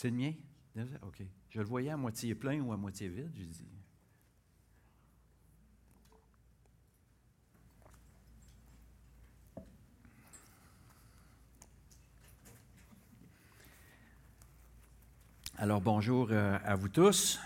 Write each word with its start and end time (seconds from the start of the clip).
C'est 0.00 0.08
le 0.08 0.16
mien? 0.16 0.32
OK. 1.02 1.22
Je 1.50 1.58
le 1.58 1.66
voyais 1.66 1.90
à 1.90 1.96
moitié 1.98 2.34
plein 2.34 2.58
ou 2.62 2.72
à 2.72 2.76
moitié 2.78 3.06
vide, 3.06 3.30
je 3.36 3.44
dis. 3.44 3.66
Alors 15.58 15.82
bonjour 15.82 16.28
euh, 16.30 16.56
à 16.64 16.74
vous 16.76 16.88
tous. 16.88 17.38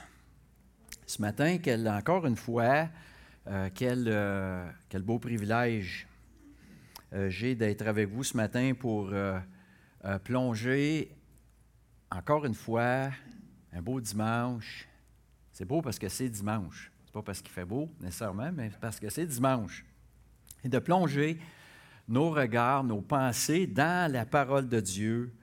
Ce 1.07 1.21
matin, 1.21 1.59
quel, 1.59 1.89
encore 1.89 2.25
une 2.25 2.37
fois, 2.37 2.89
euh, 3.49 3.69
quel, 3.75 4.05
euh, 4.07 4.71
quel, 4.89 5.03
beau 5.03 5.19
privilège 5.19 6.07
j'ai 7.27 7.57
d'être 7.57 7.89
avec 7.89 8.11
vous 8.11 8.23
ce 8.23 8.37
matin 8.37 8.75
pour 8.79 9.13
plonger 10.23 11.11
encore 12.15 12.45
une 12.45 12.55
fois 12.55 13.11
un 13.73 13.83
beau 13.83 14.01
dimanche. 14.01 14.89
C'est 15.53 15.65
beau 15.65 15.83
parce 15.83 15.99
que 15.99 16.09
c'est 16.09 16.29
dimanche. 16.29 16.91
Ce 17.05 17.09
n'est 17.09 17.13
pas 17.13 17.23
parce 17.23 17.43
qu'il 17.43 17.51
fait 17.51 17.65
beau 17.65 17.91
nécessairement, 18.01 18.51
mais 18.53 18.71
parce 18.81 19.01
que 19.01 19.11
c'est 19.11 19.27
dimanche. 19.27 19.85
Et 20.63 20.69
de 20.69 20.79
plonger 20.79 21.39
nos 22.09 22.31
regards, 22.31 22.85
nos 22.85 23.01
pensées 23.01 23.67
dans 23.67 24.11
la 24.11 24.27
parole 24.27 24.69
de 24.69 24.81
Dieu 24.81 25.35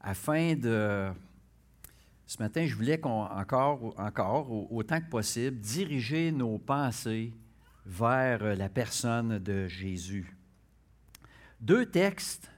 afin 0.00 0.54
de 0.54 1.10
ce 2.26 2.42
matin, 2.42 2.66
je 2.66 2.74
voulais 2.74 2.98
qu'on, 2.98 3.24
encore, 3.24 3.94
encore, 3.98 4.72
autant 4.72 5.00
que 5.00 5.08
possible, 5.08 5.58
diriger 5.58 6.32
nos 6.32 6.58
pensées 6.58 7.34
vers 7.84 8.56
la 8.56 8.68
personne 8.68 9.38
de 9.38 9.68
Jésus. 9.68 10.34
Deux 11.60 11.86
textes, 11.86 12.50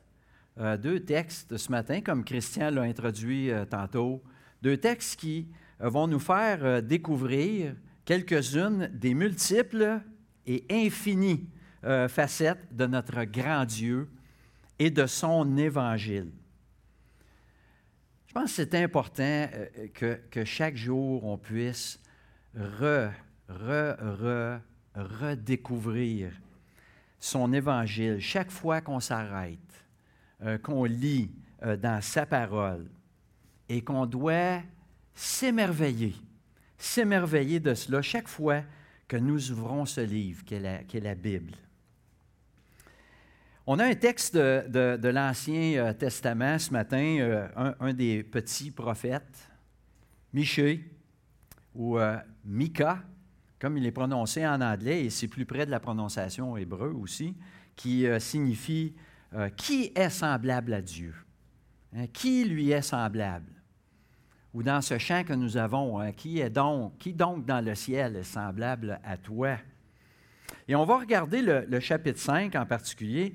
euh, 0.58 0.76
deux 0.76 1.00
textes 1.00 1.56
ce 1.56 1.70
matin, 1.72 2.00
comme 2.00 2.24
Christian 2.24 2.70
l'a 2.70 2.82
introduit 2.82 3.50
euh, 3.50 3.64
tantôt, 3.64 4.22
deux 4.62 4.76
textes 4.76 5.18
qui 5.18 5.48
euh, 5.80 5.88
vont 5.88 6.06
nous 6.06 6.20
faire 6.20 6.80
découvrir 6.82 7.74
quelques-unes 8.04 8.88
des 8.92 9.14
multiples 9.14 10.00
et 10.46 10.64
infinies 10.70 11.48
facettes 12.08 12.74
de 12.74 12.86
notre 12.86 13.24
grand 13.24 13.66
Dieu 13.66 14.08
et 14.78 14.90
de 14.90 15.04
son 15.04 15.58
évangile. 15.58 16.32
Je 18.26 18.32
pense 18.32 18.44
que 18.44 18.50
c'est 18.56 18.74
important 18.74 19.48
que, 19.92 20.18
que, 20.30 20.44
chaque 20.46 20.76
jour, 20.76 21.24
on 21.24 21.36
puisse 21.36 22.00
re, 22.54 23.10
re, 23.50 23.96
re, 24.00 24.60
redécouvrir 24.94 26.32
son 27.20 27.52
évangile. 27.52 28.18
Chaque 28.18 28.50
fois 28.50 28.80
qu'on 28.80 29.00
s'arrête, 29.00 29.83
euh, 30.44 30.58
qu'on 30.58 30.84
lit 30.84 31.30
euh, 31.62 31.74
dans 31.74 32.02
sa 32.02 32.26
parole 32.26 32.86
et 33.66 33.80
qu'on 33.82 34.04
doit 34.04 34.60
s'émerveiller, 35.14 36.14
s'émerveiller 36.76 37.60
de 37.60 37.72
cela 37.72 38.02
chaque 38.02 38.28
fois 38.28 38.60
que 39.08 39.16
nous 39.16 39.50
ouvrons 39.52 39.86
ce 39.86 40.02
livre 40.02 40.44
qu'est 40.44 40.60
la, 40.60 40.80
la 41.00 41.14
Bible. 41.14 41.54
On 43.66 43.78
a 43.78 43.86
un 43.86 43.94
texte 43.94 44.36
de, 44.36 45.08
l'Ancien 45.08 45.78
euh, 45.78 45.92
Testament 45.94 46.58
ce 46.58 46.70
matin, 46.72 47.48
un, 47.80 47.94
des 47.94 48.22
petits 48.22 48.70
prophètes, 48.70 49.48
Miché, 50.34 50.84
ou 51.74 51.96
Mika, 52.44 53.02
comme 53.58 53.78
il 53.78 53.86
est 53.86 53.92
prononcé 53.92 54.46
en 54.46 54.60
anglais, 54.60 55.06
et 55.06 55.10
c'est 55.10 55.28
plus 55.28 55.46
près 55.46 55.64
de 55.64 55.70
la 55.70 55.80
prononciation 55.80 56.54
hébreu 56.58 56.92
aussi, 56.92 57.34
qui 57.76 58.06
signifie 58.18 58.94
qui 59.56 59.92
est 59.94 60.10
semblable 60.10 60.74
à 60.74 60.82
Dieu? 60.82 61.14
Hein, 61.96 62.06
qui 62.12 62.44
lui 62.44 62.70
est 62.70 62.82
semblable? 62.82 63.52
Ou 64.52 64.62
dans 64.62 64.80
ce 64.80 64.98
chant 64.98 65.24
que 65.24 65.32
nous 65.32 65.56
avons, 65.56 66.00
hein, 66.00 66.12
qui 66.12 66.40
est 66.40 66.50
donc, 66.50 66.98
qui 66.98 67.12
donc 67.12 67.44
dans 67.44 67.64
le 67.64 67.74
ciel 67.74 68.16
est 68.16 68.24
semblable 68.24 69.00
à 69.04 69.16
toi? 69.16 69.56
Et 70.66 70.74
on 70.74 70.84
va 70.84 70.98
regarder 70.98 71.42
le, 71.42 71.80
chapitre 71.80 72.18
5 72.18 72.54
en 72.54 72.66
particulier 72.66 73.34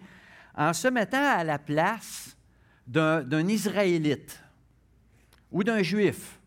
en 0.55 0.73
se 0.73 0.87
mettant 0.87 1.23
à 1.23 1.43
la 1.43 1.59
place 1.59 2.35
d'un 2.87 3.47
Israélite 3.47 4.41
ou 5.51 5.63
d'un 5.63 5.81
Juif. 5.83 6.39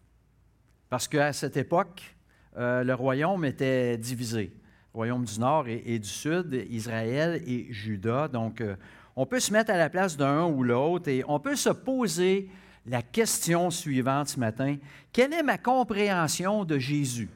Parce 0.89 1.09
qu'à 1.09 1.33
cette 1.33 1.57
époque, 1.57 2.15
euh, 2.57 2.85
le 2.85 2.95
royaume 2.95 3.45
était 3.45 3.97
divisé. 3.97 4.55
Royaume 4.93 5.25
du 5.25 5.39
Nord 5.39 5.69
et, 5.69 5.99
du 5.99 6.09
Sud, 6.09 6.53
Israël 6.69 7.43
et 7.47 7.73
Juda. 7.73 8.29
Donc, 8.29 8.61
euh, 8.61 8.77
on 9.17 9.27
peut 9.27 9.41
se 9.41 9.53
mettre 9.53 9.71
à 9.71 9.77
la 9.77 9.91
place 9.91 10.17
d'un 10.17 10.45
ou 10.45 10.63
l'autre 10.63 11.09
et 11.09 11.25
on 11.29 11.39
peut 11.39 11.57
se 11.57 11.71
poser 11.71 12.49
la 12.87 13.03
question 13.03 13.71
suivante 13.71 14.29
ce 14.29 14.41
matin. 14.41 14.77
Quelle 15.13 15.33
est 15.33 15.43
ma 15.43 15.59
compréhension 15.59 16.65
de 16.65 16.79
Jésus, 16.79 17.31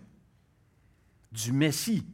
du 1.33 1.53
Messie, 1.53 2.07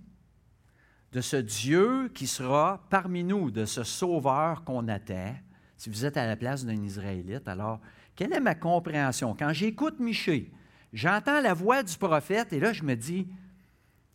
de 1.13 1.21
ce 1.21 1.37
Dieu 1.37 2.11
qui 2.15 2.27
sera 2.27 2.85
parmi 2.91 3.23
nous, 3.23 3.51
de 3.51 3.65
ce 3.65 3.85
Sauveur 3.85 4.65
qu'on 4.65 4.89
attend? 4.89 5.35
Si 5.77 5.91
vous 5.91 6.05
êtes 6.05 6.17
à 6.17 6.27
la 6.27 6.37
place 6.37 6.65
d'un 6.65 6.81
Israélite, 6.83 7.49
alors, 7.49 7.81
quelle 8.15 8.33
est 8.33 8.41
ma 8.41 8.55
compréhension? 8.55 9.35
Quand 9.39 9.53
j'écoute 9.53 9.99
Miché, 9.99 10.51
j'entends 10.93 11.41
la 11.41 11.55
voix 11.55 11.83
du 11.83 11.97
prophète 11.97 12.53
et 12.53 12.61
là, 12.61 12.73
je 12.73 12.83
me 12.83 12.95
dis, 12.95 13.27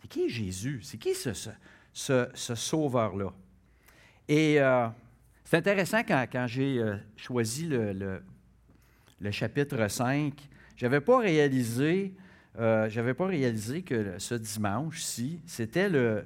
c'est 0.02 0.08
qui 0.08 0.30
Jésus? 0.30 0.82
C'est 0.84 0.98
qui 0.98 1.14
ce, 1.16 1.32
ce, 1.94 2.56
Sauveur-là? 2.56 3.34
Et 4.28 4.62
euh, 4.62 4.88
c'est 5.50 5.56
intéressant 5.56 6.02
quand, 6.04 6.46
j'ai 6.46 6.78
euh, 6.78 6.98
choisi 7.16 7.68
le, 7.68 8.22
le, 9.22 9.32
chapitre 9.32 9.88
5, 9.88 10.34
je 10.76 10.86
n'avais 10.86 11.00
pas 11.00 11.20
réalisé, 11.20 12.14
euh, 12.60 12.90
j'avais 12.90 13.14
pas 13.14 13.28
réalisé 13.28 13.82
que 13.82 14.20
ce 14.20 14.36
dimanche-ci, 14.36 15.40
c'était 15.46 15.88
le, 15.88 16.26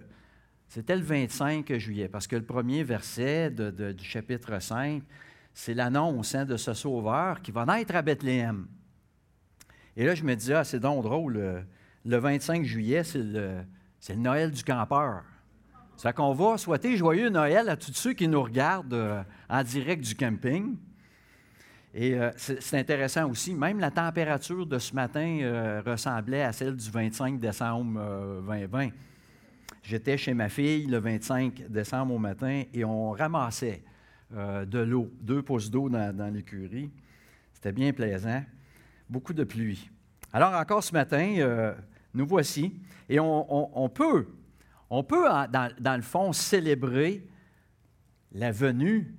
c'était 0.67 0.95
le 0.95 1.03
25 1.03 1.71
juillet, 1.77 2.09
parce 2.09 2.25
que 2.25 2.35
le 2.35 2.43
premier 2.43 2.83
verset 2.83 3.51
du 3.51 4.03
chapitre 4.03 4.59
5, 4.59 5.03
c'est 5.53 5.75
l'annonce 5.75 6.33
hein, 6.33 6.45
de 6.45 6.57
ce 6.57 6.73
Sauveur 6.73 7.43
qui 7.43 7.51
va 7.51 7.67
naître 7.67 7.93
à 7.93 8.01
Bethléem. 8.01 8.65
Et 9.97 10.03
là, 10.03 10.15
je 10.15 10.23
me 10.23 10.35
disais, 10.35 10.55
ah, 10.55 10.63
c'est 10.63 10.79
donc 10.79 11.03
drôle, 11.03 11.63
le, 12.05 12.17
25 12.17 12.63
juillet, 12.63 13.03
c'est 13.03 13.21
le, 13.21 13.61
Noël 14.15 14.49
du 14.49 14.63
campeur. 14.63 15.21
C'est 16.01 16.13
qu'on 16.13 16.33
va 16.33 16.57
souhaiter 16.57 16.97
joyeux 16.97 17.29
Noël 17.29 17.69
à 17.69 17.77
tous 17.77 17.93
ceux 17.93 18.13
qui 18.13 18.27
nous 18.27 18.41
regardent 18.41 18.91
euh, 18.91 19.21
en 19.47 19.61
direct 19.61 20.03
du 20.03 20.15
camping. 20.15 20.75
Et 21.93 22.15
euh, 22.15 22.31
c'est 22.35 22.79
intéressant 22.79 23.29
aussi, 23.29 23.53
même 23.53 23.79
la 23.79 23.91
température 23.91 24.65
de 24.65 24.79
ce 24.79 24.95
matin 24.95 25.37
euh, 25.43 25.79
ressemblait 25.85 26.41
à 26.41 26.53
celle 26.53 26.75
du 26.75 26.89
25 26.89 27.39
décembre 27.39 28.41
2020. 28.47 28.89
J'étais 29.83 30.17
chez 30.17 30.33
ma 30.33 30.49
fille 30.49 30.87
le 30.87 30.97
25 30.97 31.69
décembre 31.69 32.15
au 32.15 32.17
matin 32.17 32.63
et 32.73 32.83
on 32.83 33.11
ramassait 33.11 33.83
de 34.31 34.79
l'eau, 34.79 35.07
deux 35.21 35.43
pouces 35.43 35.69
d'eau 35.69 35.87
dans, 35.87 36.33
l'écurie. 36.33 36.89
C'était 37.53 37.73
bien 37.73 37.93
plaisant. 37.93 38.43
Beaucoup 39.07 39.33
de 39.33 39.43
pluie. 39.43 39.87
Alors 40.33 40.53
encore 40.53 40.83
ce 40.83 40.93
matin, 40.93 41.75
nous 42.11 42.25
voici. 42.25 42.73
Et 43.07 43.19
on, 43.19 43.89
peut, 43.93 44.25
on 44.91 45.03
peut 45.03 45.25
dans, 45.49 45.95
le 45.95 46.01
fond, 46.01 46.33
célébrer 46.33 47.25
la 48.33 48.51
venue 48.51 49.15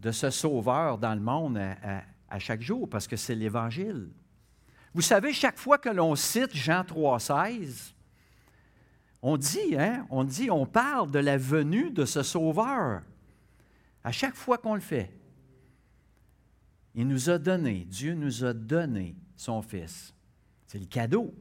de 0.00 0.12
ce 0.12 0.30
Sauveur 0.30 0.96
dans 0.96 1.14
le 1.14 1.20
monde 1.20 1.58
à, 1.58 2.38
chaque 2.38 2.62
jour, 2.62 2.88
parce 2.88 3.06
que 3.06 3.16
c'est 3.16 3.34
l'Évangile. 3.34 4.08
Vous 4.94 5.02
savez, 5.02 5.34
chaque 5.34 5.58
fois 5.58 5.76
que 5.76 5.90
l'on 5.90 6.14
cite 6.16 6.56
Jean 6.56 6.82
3,16, 6.82 7.92
on 9.20 9.36
dit, 9.36 9.76
hein, 9.78 10.06
on 10.08 10.24
dit, 10.24 10.50
on 10.50 10.64
parle 10.64 11.10
de 11.10 11.18
la 11.18 11.36
venue 11.36 11.90
de 11.90 12.06
ce 12.06 12.22
Sauveur. 12.22 13.02
À 14.02 14.12
chaque 14.12 14.34
fois 14.34 14.56
qu'on 14.56 14.74
le 14.74 14.80
fait, 14.80 15.14
il 16.94 17.06
nous 17.06 17.28
a 17.28 17.36
donné, 17.36 17.84
Dieu 17.84 18.14
nous 18.14 18.42
a 18.42 18.54
donné 18.54 19.14
son 19.36 19.60
Fils. 19.60 20.14
C'est 20.66 20.78
le 20.78 20.86
cadeau. 20.86 21.34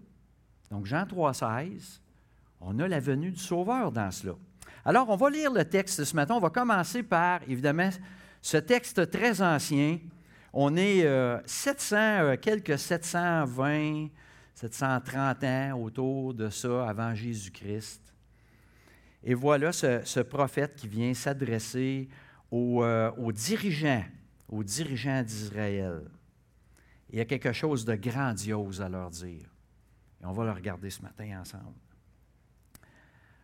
Donc 0.70 0.86
Jean 0.86 1.04
3,16, 1.04 2.02
on 2.62 2.78
a 2.80 2.88
la 2.88 3.00
venue 3.00 3.32
du 3.32 3.40
Sauveur 3.40 3.92
dans 3.92 4.12
cela. 4.12 4.34
Alors, 4.86 5.10
on 5.10 5.16
va 5.16 5.30
lire 5.30 5.52
le 5.52 5.66
texte 5.66 6.04
ce 6.04 6.16
matin. 6.16 6.36
On 6.36 6.40
va 6.40 6.50
commencer 6.50 7.04
par, 7.04 7.42
évidemment, 7.48 7.90
ce 8.42 8.58
texte 8.58 9.10
très 9.12 9.42
ancien. 9.42 10.00
On 10.54 10.76
est 10.76 11.06
700, 11.46 11.96
euh, 11.96 12.00
euh, 12.34 12.38
quelques 12.38 12.80
720, 12.80 14.08
730 14.56 15.44
ans 15.44 15.80
autour 15.80 16.34
de 16.34 16.50
ça 16.50 16.90
avant 16.90 17.14
Jésus-Christ. 17.14 18.02
Et 19.24 19.34
voilà 19.34 19.72
ce, 19.72 20.22
prophète 20.22 20.76
qui 20.76 20.88
vient 20.88 21.14
s'adresser 21.14 22.10
euh, 22.52 23.12
aux, 23.12 23.32
dirigeants, 23.32 24.06
aux 24.48 24.64
dirigeants 24.64 25.22
d'Israël. 25.22 26.02
Il 27.12 27.18
y 27.18 27.22
a 27.22 27.26
quelque 27.26 27.52
chose 27.52 27.86
de 27.86 27.96
grandiose 27.96 28.82
à 28.82 28.90
leur 28.90 29.10
dire. 29.10 29.50
Et 30.22 30.26
on 30.26 30.32
va 30.32 30.46
le 30.46 30.52
regarder 30.52 30.90
ce 30.90 31.02
matin 31.02 31.42
ensemble. 31.42 31.76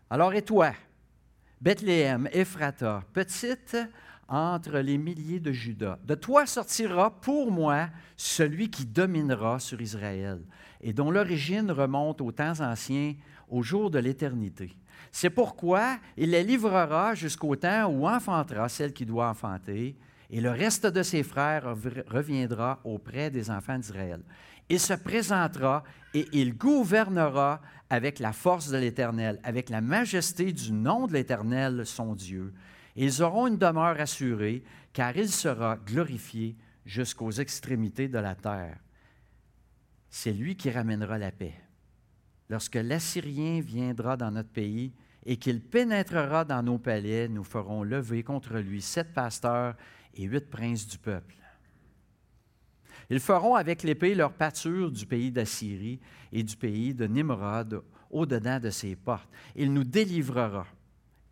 Alors, 0.10 0.34
et 0.34 0.44
toi, 0.44 0.72
Bethléem, 1.62 2.30
Ephrata, 2.32 3.02
petite 3.12 3.76
entre 4.28 4.80
les 4.80 4.98
milliers 4.98 5.40
de 5.40 5.52
Judas. 5.52 5.98
De 6.04 6.16
toi 6.16 6.46
sortira 6.46 7.10
pour 7.10 7.52
moi 7.52 7.90
celui 8.18 8.70
qui 8.70 8.86
dominera 8.86 9.60
sur 9.60 9.82
Israël 9.82 10.42
et 10.82 10.94
dont 10.94 11.12
l'origine 11.12 11.72
remonte 11.72 12.22
aux 12.22 12.32
temps 12.32 12.60
anciens, 12.60 13.16
au 13.50 13.62
jour 13.62 13.92
de 13.92 14.00
l'éternité. 14.00 14.76
C'est 15.12 15.30
pourquoi 15.30 15.98
il 16.18 16.32
les 16.32 16.44
livrera 16.44 17.16
jusqu'au 17.16 17.56
temps 17.56 17.86
où 17.88 18.08
enfantera 18.08 18.70
celle 18.70 18.94
qui 18.94 19.06
doit 19.06 19.30
enfanter, 19.30 19.96
et 20.30 20.42
le 20.42 20.52
reste 20.52 20.86
de 20.88 21.04
ses 21.04 21.24
frères 21.24 21.76
reviendra 22.08 22.80
auprès 22.84 23.30
des 23.30 23.50
enfants 23.50 23.78
d'Israël. 23.78 24.22
Il 24.70 24.80
se 24.80 24.94
présentera 24.94 25.84
et 26.14 26.28
il 26.34 26.58
gouvernera 26.58 27.62
avec 27.90 28.20
la 28.20 28.34
force 28.34 28.70
de 28.70 28.78
l'Éternel, 28.78 29.40
avec 29.44 29.70
la 29.70 29.82
majesté 29.82 30.52
du 30.52 30.72
nom 30.72 31.08
de 31.08 31.14
l'Éternel, 31.14 31.86
son 31.86 32.16
Dieu. 32.16 32.54
Ils 32.96 33.22
auront 33.22 33.48
une 33.48 33.58
demeure 33.58 34.00
assurée, 34.00 34.64
car 34.94 35.16
il 35.16 35.30
sera 35.30 35.78
glorifié 35.78 36.56
jusqu'aux 36.86 37.32
extrémités 37.32 38.08
de 38.08 38.18
la 38.18 38.36
terre. 38.36 38.78
C'est 40.10 40.34
lui 40.34 40.56
qui 40.56 40.72
ramènera 40.72 41.18
la 41.18 41.32
paix. 41.32 41.54
Lorsque 42.50 42.76
l'Assyrien 42.76 43.62
viendra 43.62 44.18
dans 44.18 44.32
notre 44.32 44.50
pays 44.50 44.94
et 45.26 45.38
qu'il 45.38 45.62
pénétrera 45.62 46.46
dans 46.46 46.64
nos 46.64 46.78
palais, 46.78 47.28
nous 47.28 47.44
ferons 47.44 47.84
lever 47.84 48.24
contre 48.24 48.58
lui 48.58 48.82
sept 48.82 49.14
pasteurs 49.14 49.76
et 50.16 50.24
huit 50.24 50.50
princes 50.50 50.88
du 50.88 50.98
peuple. 50.98 51.36
Ils 53.10 53.20
feront 53.20 53.56
avec 53.56 53.84
l'épée 53.84 54.16
leur 54.16 54.34
pâture 54.34 54.92
du 54.92 55.06
pays 55.06 55.32
d'Assyrie 55.32 56.00
et 56.32 56.44
du 56.44 56.56
pays 56.56 56.94
de 56.94 57.06
Nimrod 57.06 57.84
au-dedans 58.10 58.60
de 58.60 58.70
ses 58.70 58.96
portes. 58.96 59.30
Il 59.56 59.74
nous 59.74 59.84
délivrera 59.84 60.66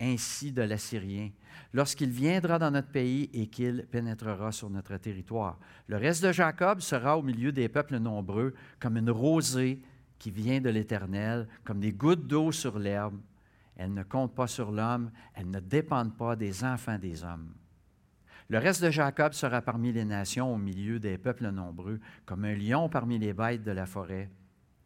ainsi 0.00 0.52
de 0.52 0.62
l'Assyrien 0.62 1.30
lorsqu'il 1.72 2.10
viendra 2.10 2.58
dans 2.58 2.70
notre 2.70 2.90
pays 2.90 3.30
et 3.32 3.46
qu'il 3.46 3.86
pénétrera 3.90 4.52
sur 4.52 4.70
notre 4.70 4.96
territoire. 4.98 5.58
Le 5.88 5.96
reste 5.96 6.24
de 6.24 6.32
Jacob 6.32 6.80
sera 6.80 7.18
au 7.18 7.22
milieu 7.22 7.52
des 7.52 7.68
peuples 7.68 7.98
nombreux 7.98 8.54
comme 8.78 8.96
une 8.96 9.10
rosée 9.10 9.80
qui 10.18 10.30
vient 10.30 10.60
de 10.60 10.70
l'Éternel, 10.70 11.48
comme 11.64 11.80
des 11.80 11.92
gouttes 11.92 12.26
d'eau 12.26 12.52
sur 12.52 12.78
l'herbe. 12.78 13.18
Elles 13.76 13.92
ne 13.92 14.04
comptent 14.04 14.34
pas 14.34 14.46
sur 14.46 14.70
l'homme, 14.70 15.10
elles 15.34 15.50
ne 15.50 15.60
dépendent 15.60 16.16
pas 16.16 16.36
des 16.36 16.62
enfants 16.62 16.98
des 16.98 17.24
hommes. 17.24 17.52
Le 18.48 18.58
reste 18.58 18.82
de 18.82 18.90
Jacob 18.90 19.32
sera 19.32 19.62
parmi 19.62 19.92
les 19.92 20.04
nations 20.04 20.52
au 20.52 20.58
milieu 20.58 20.98
des 20.98 21.16
peuples 21.16 21.48
nombreux, 21.50 21.98
comme 22.26 22.44
un 22.44 22.54
lion 22.54 22.88
parmi 22.88 23.18
les 23.18 23.32
bêtes 23.32 23.62
de 23.62 23.70
la 23.70 23.86
forêt, 23.86 24.30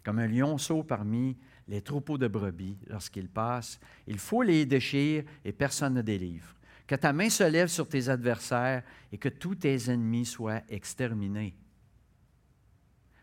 comme 0.05 0.21
un 0.21 0.29
lionceau 0.29 0.85
parmi 0.85 1.37
les 1.67 1.83
troupeaux 1.83 2.19
de 2.19 2.29
brebis. 2.29 2.79
Lorsqu'il 2.87 3.29
passe, 3.29 3.81
il 4.07 4.19
faut 4.19 4.43
les 4.43 4.65
déchirer 4.65 5.27
et 5.45 5.53
personne 5.53 5.95
ne 5.95 6.03
délivre. 6.03 6.55
Que 6.87 6.95
ta 6.95 7.13
main 7.13 7.29
se 7.29 7.45
lève 7.45 7.69
sur 7.69 7.89
tes 7.89 8.09
adversaires 8.09 8.83
et 9.13 9.19
que 9.19 9.29
tous 9.29 9.57
tes 9.57 9.91
ennemis 9.91 10.25
soient 10.25 10.63
exterminés. 10.69 11.55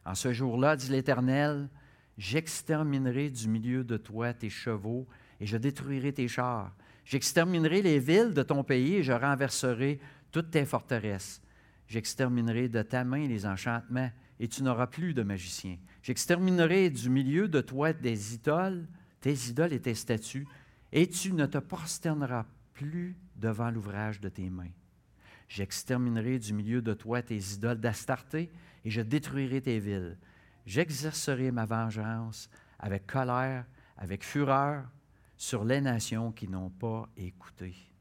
En 0.06 0.14
ce 0.14 0.34
jour-là, 0.34 0.76
dit 0.76 0.92
l'Éternel, 0.92 1.68
j'exterminerai 2.18 3.32
du 3.32 3.48
milieu 3.48 3.84
de 3.84 3.98
toi 3.98 4.34
tes 4.34 4.52
chevaux 4.52 5.08
et 5.40 5.48
je 5.48 5.58
détruirai 5.58 6.14
tes 6.14 6.28
chars. 6.28 6.76
J'exterminerai 7.06 7.82
les 7.82 8.00
villes 8.00 8.34
de 8.34 8.44
ton 8.44 8.64
pays 8.64 8.96
et 8.96 9.04
je 9.04 9.14
renverserai 9.14 10.00
toutes 10.36 10.52
tes 10.52 10.66
forteresses. 10.66 11.42
J'exterminerai 11.88 12.68
de 12.68 12.82
ta 12.82 13.06
main 13.06 13.26
les 13.26 13.46
enchantements, 13.46 14.12
et 14.38 14.50
tu 14.50 14.64
n'auras 14.64 14.88
plus 14.88 15.14
de 15.14 15.24
magicien. 15.24 15.78
J'exterminerai 16.04 16.90
du 16.90 17.10
milieu 17.10 17.48
de 17.48 17.62
toi 17.62 17.94
des 17.94 18.34
idoles, 18.34 18.86
tes 19.22 19.34
idoles 19.48 19.72
et 19.72 19.80
tes 19.80 19.96
statues, 19.96 20.46
et 20.92 21.08
tu 21.08 21.32
ne 21.32 21.46
te 21.46 21.58
prosterneras 21.58 22.46
plus 22.74 23.16
devant 23.38 23.72
l'ouvrage 23.72 24.20
de 24.20 24.28
tes 24.28 24.50
mains. 24.50 24.74
J'exterminerai 25.48 26.38
du 26.38 26.52
milieu 26.52 26.82
de 26.82 26.94
toi 26.94 27.22
tes 27.22 27.40
idoles 27.54 27.80
d'Astarté, 27.80 28.52
et 28.84 28.90
je 28.90 29.00
détruirai 29.00 29.62
tes 29.62 29.80
villes. 29.80 30.18
J'exercerai 30.66 31.50
ma 31.52 31.64
vengeance 31.64 32.50
avec 32.78 33.08
colère, 33.08 33.64
avec 33.96 34.22
fureur, 34.22 34.84
sur 35.38 35.64
les 35.64 35.80
nations 35.80 36.34
qui 36.34 36.50
n'ont 36.50 36.72
pas 36.72 37.08
écouté. 37.16 37.95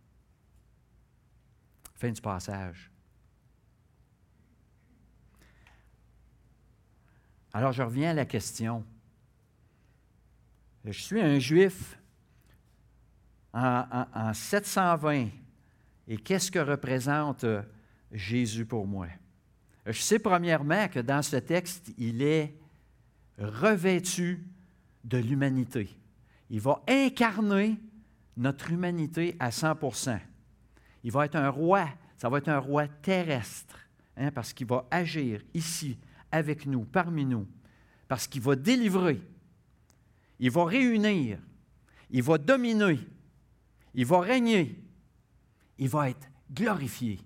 Du 2.12 2.20
passage. 2.20 2.90
Alors 7.52 7.72
je 7.72 7.82
reviens 7.82 8.10
à 8.10 8.14
la 8.14 8.26
question. 8.26 8.84
Je 10.84 11.00
suis 11.00 11.20
un 11.20 11.38
juif 11.38 11.98
en, 13.54 14.32
720 14.34 15.28
et 16.08 16.16
qu'est-ce 16.18 16.50
que 16.50 16.58
représente 16.58 17.44
euh, 17.44 17.62
Jésus 18.12 18.66
pour 18.66 18.86
moi? 18.86 19.06
Je 19.86 19.98
sais 19.98 20.18
premièrement 20.18 20.88
que 20.88 21.00
dans 21.00 21.22
ce 21.22 21.36
texte, 21.36 21.92
il 21.96 22.20
est 22.22 22.54
revêtu 23.38 24.44
de 25.04 25.18
l'humanité. 25.18 25.88
Il 26.50 26.60
va 26.60 26.82
incarner 26.86 27.78
notre 28.36 28.70
humanité 28.72 29.36
à 29.38 29.50
100 29.50 29.76
il 31.04 31.12
va 31.12 31.26
être 31.26 31.36
un 31.36 31.50
roi, 31.50 31.86
ça 32.16 32.28
va 32.30 32.38
être 32.38 32.48
un 32.48 32.58
roi 32.58 32.88
terrestre, 32.88 33.78
hein, 34.16 34.32
parce 34.32 34.52
qu'il 34.52 34.66
va 34.66 34.86
agir 34.90 35.42
ici, 35.52 35.98
avec 36.32 36.66
nous, 36.66 36.84
parmi 36.84 37.24
nous, 37.24 37.46
parce 38.08 38.26
qu'il 38.26 38.40
va 38.40 38.56
délivrer, 38.56 39.20
il 40.40 40.50
va 40.50 40.64
réunir, 40.64 41.38
il 42.10 42.22
va 42.22 42.38
dominer, 42.38 42.98
il 43.92 44.06
va 44.06 44.20
régner, 44.20 44.82
il 45.78 45.88
va 45.88 46.10
être 46.10 46.26
glorifié. 46.50 47.20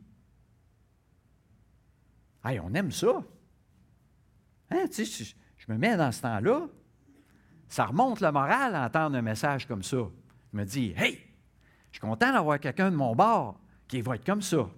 Hey, 2.44 2.60
on 2.60 2.74
aime 2.74 2.92
ça. 2.92 3.22
Hein, 4.70 4.86
tu 4.92 5.06
sais, 5.06 5.34
je 5.56 5.72
me 5.72 5.78
mets 5.78 5.96
dans 5.96 6.12
ce 6.12 6.22
temps-là, 6.22 6.66
ça 7.68 7.86
remonte 7.86 8.20
le 8.20 8.32
moral 8.32 8.72
d'entendre 8.72 9.16
un 9.16 9.22
message 9.22 9.66
comme 9.66 9.82
ça. 9.82 9.98
Je 10.52 10.56
me 10.56 10.64
dis, 10.64 10.92
hey, 10.96 11.18
je 11.90 11.98
suis 11.98 12.00
content 12.00 12.32
d'avoir 12.32 12.58
quelqu'un 12.58 12.90
de 12.90 12.96
mon 12.96 13.14
bord 13.14 13.60
qui 13.88 14.00
va 14.00 14.14
être 14.14 14.24
comme 14.24 14.42
ça. 14.42 14.68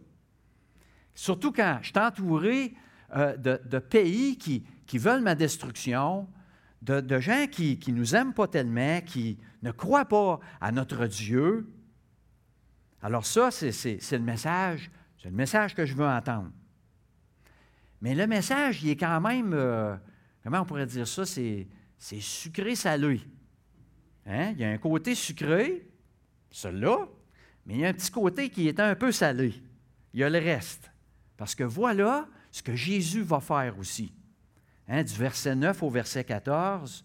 Surtout 1.14 1.52
quand 1.52 1.78
je 1.82 1.88
suis 1.88 1.98
entouré 1.98 2.74
euh, 3.16 3.36
de, 3.36 3.78
pays 3.78 4.38
qui, 4.38 4.64
veulent 4.98 5.22
ma 5.22 5.34
destruction, 5.34 6.28
de, 6.80 7.20
gens 7.20 7.46
qui 7.50 7.78
ne 7.88 7.92
nous 7.92 8.14
aiment 8.14 8.32
pas 8.32 8.46
tellement, 8.46 9.00
qui 9.02 9.38
ne 9.62 9.70
croient 9.72 10.06
pas 10.06 10.40
à 10.60 10.72
notre 10.72 11.06
Dieu. 11.06 11.68
Alors 13.02 13.26
ça, 13.26 13.50
c'est 13.50 14.12
le 14.12 14.19
message, 14.20 14.90
c'est 15.20 15.29
le 15.29 15.34
message 15.34 15.74
que 15.74 15.84
je 15.84 15.94
veux 15.94 16.06
entendre. 16.06 16.50
Mais 18.00 18.14
le 18.14 18.26
message, 18.26 18.82
il 18.82 18.90
est 18.90 18.96
quand 18.96 19.20
même, 19.20 19.52
euh, 19.52 19.94
comment 20.43 20.60
on 20.60 20.64
pourrait 20.64 20.86
dire 20.86 21.06
ça, 21.06 21.26
c'est 21.26 21.67
sucré-salé. 21.98 23.20
Hein? 24.26 24.52
Il 24.52 24.60
y 24.60 24.64
a 24.64 24.70
un 24.70 24.79
côté 24.79 25.14
sucré, 25.14 25.86
celui-là, 26.50 27.08
mais 27.67 27.74
il 27.74 27.81
y 27.81 27.86
a 27.86 27.88
un 27.88 27.93
petit 27.93 28.10
côté 28.10 28.50
qui 28.50 28.69
est 28.69 28.81
un 28.81 28.94
peu 28.94 29.12
salé. 29.12 29.55
Il 30.12 30.20
y 30.20 30.24
a 30.24 30.31
le 30.31 30.38
reste. 30.38 30.90
Parce 31.36 31.55
que 31.55 31.64
voilà 31.64 32.26
ce 32.50 32.62
que 32.62 32.74
Jésus 32.74 33.22
va 33.22 33.40
faire 33.40 33.79
aussi. 33.79 34.12
Hein, 34.88 35.05
du 35.05 35.14
verset 35.14 35.55
9 35.55 35.82
au 35.84 35.88
verset 35.88 36.24
14, 36.24 37.05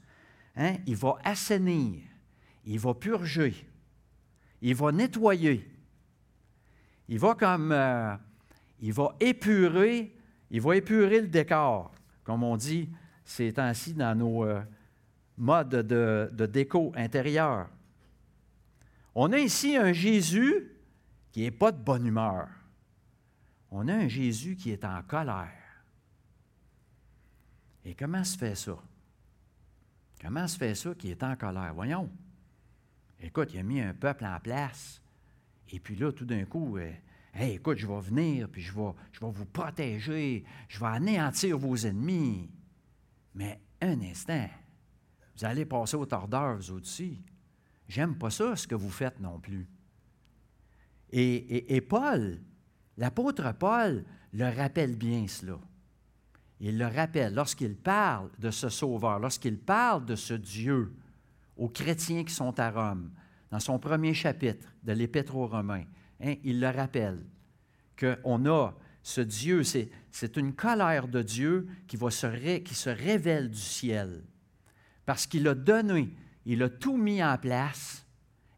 hein, 0.56 0.76
il 0.88 0.96
va 0.96 1.18
assainir, 1.24 2.02
il 2.66 2.80
va 2.80 2.96
purger, 2.96 3.54
il 4.60 4.74
va 4.74 4.92
nettoyer, 4.92 5.70
il 7.08 7.20
va 7.20 7.36
comme, 7.36 7.72
euh, 7.72 8.16
il 8.80 8.92
va 8.92 9.16
épurer, 9.20 10.18
il 10.50 10.62
va 10.62 10.76
épurer 10.76 11.22
le 11.22 11.28
décor, 11.28 11.92
comme 12.24 12.44
on 12.44 12.58
dit 12.58 12.90
ces 13.24 13.54
temps-ci 13.54 13.94
dans 13.94 14.18
nos 14.18 14.44
euh, 14.46 14.62
modes 15.38 15.70
de, 15.70 16.32
de 16.34 16.46
déco 16.48 16.92
intérieure. 16.96 17.70
On 19.16 19.32
a 19.32 19.40
ici 19.40 19.78
un 19.78 19.94
Jésus 19.94 20.72
qui 21.32 21.42
n'est 21.42 21.52
pas 21.52 21.72
de 21.72 21.82
bonne 21.82 22.06
humeur. 22.06 22.50
On 23.72 23.88
a 23.88 23.94
un 23.94 24.08
Jésus 24.10 24.58
qui 24.58 24.72
est 24.72 24.84
en 24.84 25.02
colère. 25.04 25.86
Et 27.86 27.96
comment 27.96 28.24
se 28.26 28.38
fait 28.38 28.56
ça? 28.56 28.78
Comment 30.22 30.48
se 30.48 30.58
fait 30.58 30.76
ça 30.76 30.94
qui 30.96 31.12
est 31.12 31.24
en 31.24 31.36
colère? 31.38 31.74
Voyons. 31.74 32.12
Écoute, 33.22 33.54
il 33.54 33.60
a 33.60 33.64
mis 33.64 33.80
un 33.80 33.94
peuple 33.94 34.26
en 34.26 34.40
place. 34.40 35.02
Et 35.70 35.80
puis 35.80 35.96
là, 35.96 36.12
tout 36.12 36.26
d'un 36.26 36.44
coup, 36.46 36.78
euh, 36.78 36.92
écoute, 37.40 37.78
je 37.78 37.88
vais 37.88 38.02
venir, 38.02 38.50
puis 38.50 38.62
je 38.62 38.74
vais, 38.74 38.92
je 39.14 39.20
vais 39.20 39.32
vous 39.32 39.46
protéger, 39.46 40.44
je 40.68 40.80
vais 40.80 40.86
anéantir 40.88 41.58
vos 41.58 41.76
ennemis. 41.76 42.50
Mais 43.34 43.62
un 43.82 44.00
instant, 44.02 44.50
vous 45.38 45.46
allez 45.46 45.66
passer 45.66 45.96
au 45.96 46.06
tordeur, 46.06 46.58
vous 46.58 46.72
aussi. 46.74 47.24
J'aime 47.88 48.16
pas 48.16 48.30
ça, 48.30 48.56
ce 48.56 48.68
que 48.68 48.76
vous 48.76 48.90
faites 48.90 49.20
non 49.20 49.40
plus. 49.40 49.68
Et, 51.12 51.82
Paul, 51.82 52.42
l'apôtre 52.98 53.54
Paul, 53.58 54.04
le 54.34 54.56
rappelle 54.56 54.98
bien 54.98 55.28
cela. 55.28 55.60
Il 56.60 56.78
le 56.78 56.88
rappelle 56.88 57.34
lorsqu'il 57.34 57.76
parle 57.76 58.30
de 58.40 58.50
ce 58.50 58.70
Sauveur, 58.70 59.20
lorsqu'il 59.20 59.58
parle 59.58 60.06
de 60.06 60.16
ce 60.16 60.34
Dieu 60.34 60.94
aux 61.58 61.70
chrétiens 61.70 62.24
qui 62.24 62.34
sont 62.34 62.60
à 62.60 62.70
Rome, 62.70 63.12
dans 63.52 63.60
son 63.60 63.80
premier 63.80 64.14
chapitre 64.14 64.68
de 64.84 64.94
l'Épître 64.94 65.36
aux 65.36 65.48
Romains, 65.48 65.86
hein, 66.22 66.36
il 66.44 66.60
le 66.60 66.70
rappelle. 66.70 67.24
qu'on 67.98 68.46
a 68.46 68.74
ce 69.04 69.22
Dieu, 69.22 69.62
c'est 69.64 70.38
une 70.38 70.54
colère 70.54 71.08
de 71.08 71.22
Dieu 71.22 71.68
qui, 71.88 71.98
se 71.98 72.90
révèle 72.90 73.52
du 73.52 73.60
ciel. 73.60 74.24
Parce 75.06 75.28
qu'il 75.28 75.48
a 75.48 75.54
donné, 75.54 76.10
il 76.46 76.62
a 76.64 76.70
tout 76.70 76.98
mis 76.98 77.24
en 77.24 77.38
place 77.38 78.06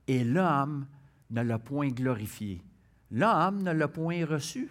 et 0.08 0.24
l'homme 0.24 0.88
ne 1.30 1.42
l'a 1.42 1.60
point 1.60 1.90
glorifié. 1.90 2.62
L'homme 3.12 3.64
ne 3.64 3.72
l'a 3.72 3.88
point 3.88 4.26
reçu. 4.26 4.70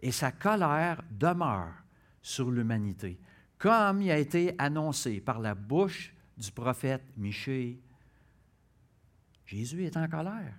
Et 0.00 0.12
sa 0.12 0.32
colère 0.32 1.02
demeure 1.10 1.72
sur 2.20 2.50
l'humanité, 2.50 3.18
comme 3.58 4.02
il 4.02 4.10
a 4.10 4.18
été 4.18 4.54
annoncé 4.58 5.20
par 5.20 5.38
la 5.38 5.54
bouche 5.54 6.14
du 6.36 6.50
prophète 6.50 7.04
Michée. 7.16 7.80
Jésus 9.46 9.84
est 9.84 9.96
en 9.96 10.08
colère. 10.08 10.54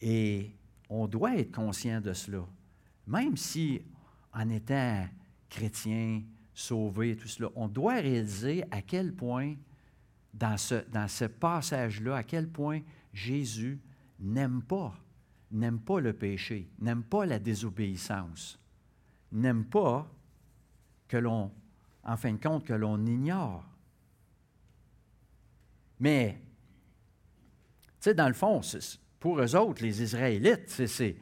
Et 0.00 0.54
on 0.88 1.06
doit 1.06 1.36
être 1.36 1.52
conscient 1.52 2.00
de 2.00 2.12
cela. 2.12 2.46
Même 3.06 3.36
si, 3.36 3.82
en 4.32 4.48
étant 4.48 5.06
chrétien, 5.48 6.22
sauvé, 6.58 7.16
tout 7.16 7.28
cela, 7.28 7.50
on 7.54 7.68
doit 7.68 8.00
réaliser 8.00 8.64
à 8.72 8.82
quel 8.82 9.14
point, 9.14 9.54
dans 10.34 10.58
ce, 10.58 11.24
passage-là, 11.24 12.16
à 12.16 12.24
quel 12.24 12.48
point 12.48 12.80
Jésus 13.12 13.80
n'aime 14.18 14.62
pas, 14.62 14.92
n'aime 15.52 15.78
pas 15.78 16.00
le 16.00 16.12
péché, 16.12 16.68
n'aime 16.80 17.04
pas 17.04 17.26
la 17.26 17.38
désobéissance, 17.38 18.58
n'aime 19.30 19.66
pas 19.66 20.12
que 21.06 21.16
l'on, 21.16 21.52
en 22.02 22.16
fin 22.16 22.32
de 22.32 22.42
compte, 22.42 22.66
que 22.66 22.74
l'on 22.74 23.06
ignore. 23.06 23.64
Mais, 26.00 26.40
tu 28.00 28.00
sais, 28.00 28.14
dans 28.14 28.28
le 28.28 28.34
fond, 28.34 28.60
pour 29.20 29.40
eux 29.40 29.54
autres, 29.54 29.84
les 29.84 30.02
Israélites, 30.02 30.68
c'est, 30.68 30.88
c'est, 30.88 31.16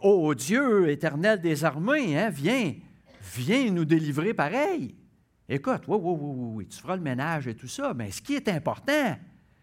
Ô 0.00 0.34
Dieu 0.34 0.90
éternel 0.90 1.40
des 1.40 1.64
armées, 1.64 2.18
hein, 2.18 2.30
viens, 2.30 2.74
viens 3.40 3.70
nous 3.70 3.84
délivrer 3.84 4.34
pareil. 4.34 4.94
Écoute, 5.48 5.82
oui, 5.88 5.98
oui, 6.00 6.16
oui, 6.18 6.48
oui, 6.54 6.66
tu 6.68 6.78
feras 6.78 6.96
le 6.96 7.02
ménage 7.02 7.48
et 7.48 7.54
tout 7.54 7.68
ça, 7.68 7.92
mais 7.94 8.10
ce 8.10 8.22
qui 8.22 8.34
est 8.34 8.48
important, 8.48 9.16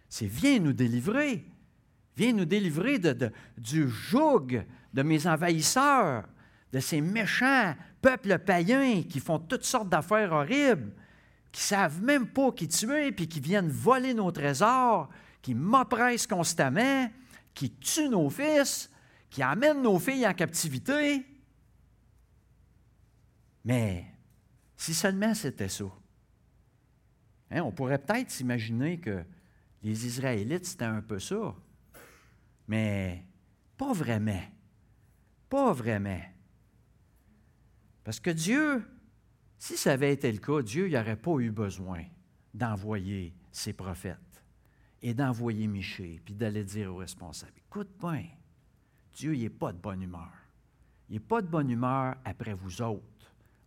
c'est 0.07 0.27
viens 0.27 0.59
nous 0.59 0.73
délivrer. 0.73 1.45
Viens 2.15 2.33
nous 2.33 2.45
délivrer 2.45 2.99
du 3.57 3.89
joug 3.89 4.63
de 4.93 5.01
mes 5.03 5.25
envahisseurs, 5.25 6.25
de 6.73 6.79
ces 6.79 7.01
méchants 7.01 7.75
peuples 8.01 8.39
païens 8.39 9.03
qui 9.03 9.19
font 9.19 9.39
toutes 9.39 9.63
sortes 9.63 9.89
d'affaires 9.89 10.33
horribles, 10.33 10.91
qui 11.51 11.61
savent 11.61 12.03
même 12.03 12.27
pas 12.27 12.51
qui 12.51 12.67
tuer, 12.67 13.11
puis 13.11 13.27
qui 13.27 13.39
viennent 13.39 13.69
voler 13.69 14.13
nos 14.13 14.31
trésors, 14.31 15.09
qui 15.41 15.55
m'oppressent 15.55 16.27
constamment, 16.27 17.09
qui 17.53 17.71
tuent 17.71 18.09
nos 18.09 18.29
fils, 18.29 18.89
qui 19.29 19.41
amènent 19.41 19.81
nos 19.81 19.99
filles 19.99 20.27
en 20.27 20.33
captivité. 20.33 21.25
Mais 23.69 24.03
si 24.75 24.95
seulement 24.95 25.35
c'était 25.35 25.69
ça, 25.69 25.85
hein, 27.51 27.61
on 27.61 27.71
pourrait 27.71 27.99
peut-être 27.99 28.31
s'imaginer 28.31 28.99
que 28.99 29.23
les 29.83 30.07
Israélites, 30.07 30.65
c'était 30.65 30.85
un 30.85 31.03
peu 31.03 31.19
ça. 31.19 31.55
Mais 32.67 33.23
pas 33.77 33.93
vraiment. 33.93 34.41
Pas 35.49 35.71
vraiment. 35.71 36.19
Parce 38.03 38.19
que 38.19 38.31
Dieu, 38.31 38.83
si 39.59 39.77
ça 39.77 39.91
avait 39.91 40.13
été 40.13 40.31
le 40.31 40.39
cas, 40.39 40.63
Dieu 40.63 40.89
n'aurait 40.89 41.15
pas 41.15 41.37
eu 41.37 41.51
besoin 41.51 42.03
d'envoyer 42.55 43.35
ses 43.51 43.73
prophètes 43.73 44.43
et 45.03 45.13
d'envoyer 45.13 45.67
Miché, 45.67 46.19
puis 46.25 46.33
d'aller 46.33 46.63
dire 46.63 46.91
aux 46.91 46.97
responsables, 46.97 47.53
écoute 47.67 47.91
bien, 48.01 48.25
Dieu, 49.13 49.35
n'est 49.35 49.47
pas 49.47 49.71
de 49.73 49.77
bonne 49.77 50.01
humeur. 50.01 50.33
Il 51.07 51.13
n'est 51.13 51.19
pas 51.19 51.43
de 51.43 51.47
bonne 51.47 51.69
humeur 51.69 52.15
après 52.25 52.55
vous 52.55 52.81
autres. 52.81 53.18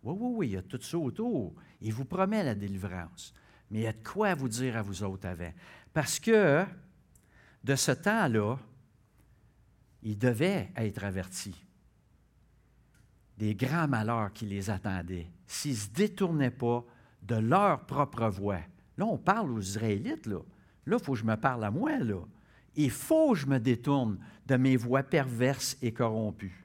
Oui, 0.03 0.17
oui, 0.19 0.35
oui, 0.37 0.49
il 0.49 0.53
y 0.53 0.57
a 0.57 0.63
tout 0.63 0.81
ça 0.81 0.99
autour. 0.99 1.55
Il 1.81 1.93
vous 1.93 2.05
promet 2.05 2.43
la 2.43 2.55
délivrance. 2.55 3.33
Mais 3.71 3.81
il 3.81 3.83
y 3.83 3.87
a 3.87 3.93
de 3.93 4.03
quoi 4.03 4.35
vous 4.35 4.49
dire 4.49 4.77
à 4.77 4.83
vous 4.83 5.03
autres 5.03 5.27
avant. 5.27 5.53
Parce 5.93 6.19
que 6.19 6.65
de 7.63 7.77
ce 7.77 7.93
temps-là, 7.93 8.59
il 10.03 10.19
devait 10.19 10.71
être 10.77 11.05
avertis 11.05 11.65
des 13.39 13.55
grands 13.55 13.89
malheurs 13.89 14.33
qui 14.33 14.47
les 14.47 14.71
attendaient 14.71 15.29
s'ils 15.47 15.73
ne 15.73 15.77
se 15.77 15.89
détournaient 15.91 16.51
pas 16.51 16.85
de 17.23 17.37
leur 17.37 17.87
propre 17.87 18.29
voie. 18.29 18.61
Là, 18.97 19.07
on 19.07 19.19
parle 19.19 19.51
aux 19.53 19.61
Israélites, 19.61 20.27
là. 20.27 20.41
Là, 20.87 20.97
il 20.99 21.05
faut 21.05 21.13
que 21.13 21.19
je 21.19 21.25
me 21.25 21.37
parle 21.37 21.65
à 21.65 21.71
moi, 21.71 21.99
là. 21.99 22.21
Il 22.75 22.91
faut 22.91 23.33
que 23.33 23.39
je 23.39 23.47
me 23.47 23.59
détourne 23.59 24.19
de 24.47 24.57
mes 24.57 24.77
voies 24.77 25.03
perverses 25.03 25.77
et 25.83 25.93
corrompues. 25.93 26.65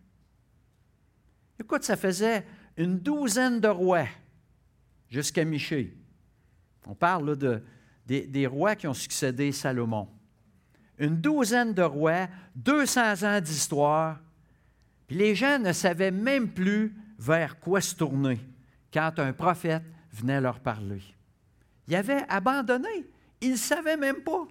Écoute, 1.60 1.84
ça 1.84 1.96
faisait 1.96 2.46
une 2.78 3.00
douzaine 3.00 3.60
de 3.60 3.68
rois 3.68 4.08
jusqu'à 5.10 5.44
Michée. 5.44 5.96
On 6.86 6.96
parle 6.96 7.36
de, 7.36 7.62
des, 8.06 8.48
rois 8.48 8.76
qui 8.76 8.88
ont 8.88 8.94
succédé 8.94 9.52
Salomon. 9.52 10.08
Une 11.00 11.18
douzaine 11.18 11.74
de 11.74 11.82
rois, 11.82 12.28
200 12.56 13.24
ans 13.24 13.42
d'histoire, 13.42 14.20
puis 15.08 15.18
les 15.18 15.36
gens 15.36 15.60
ne 15.60 15.74
savaient 15.74 16.12
même 16.12 16.50
plus 16.50 16.96
vers 17.20 17.60
quoi 17.60 17.82
se 17.82 17.96
tourner 17.96 18.40
quand 18.94 19.20
un 19.20 19.34
prophète 19.34 19.84
venait 20.12 20.42
leur 20.42 20.60
parler. 20.60 21.02
Ils 21.88 21.96
avaient 21.96 22.26
abandonné. 22.30 23.08
Ils 23.42 23.52
ne 23.52 23.58
savaient 23.58 23.98
même 23.98 24.22
pas. 24.22 24.48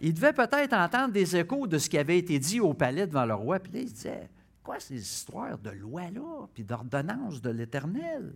Ils 0.00 0.14
devaient 0.14 0.32
peut-être 0.32 0.74
entendre 0.74 1.12
des 1.12 1.36
échos 1.36 1.66
de 1.66 1.78
ce 1.78 1.88
qui 1.88 1.98
avait 1.98 2.18
été 2.18 2.38
dit 2.38 2.60
au 2.60 2.74
palais 2.74 3.06
devant 3.06 3.24
le 3.24 3.34
roi, 3.34 3.58
puis 3.58 3.72
là, 3.72 3.80
ils 3.80 3.92
disaient 3.92 4.28
Quoi 4.64 4.80
ces 4.80 4.96
histoires 4.96 5.58
de 5.58 5.70
loi-là, 5.70 6.48
puis 6.54 6.64
d'ordonnances 6.64 7.42
de 7.42 7.50
l'Éternel? 7.50 8.34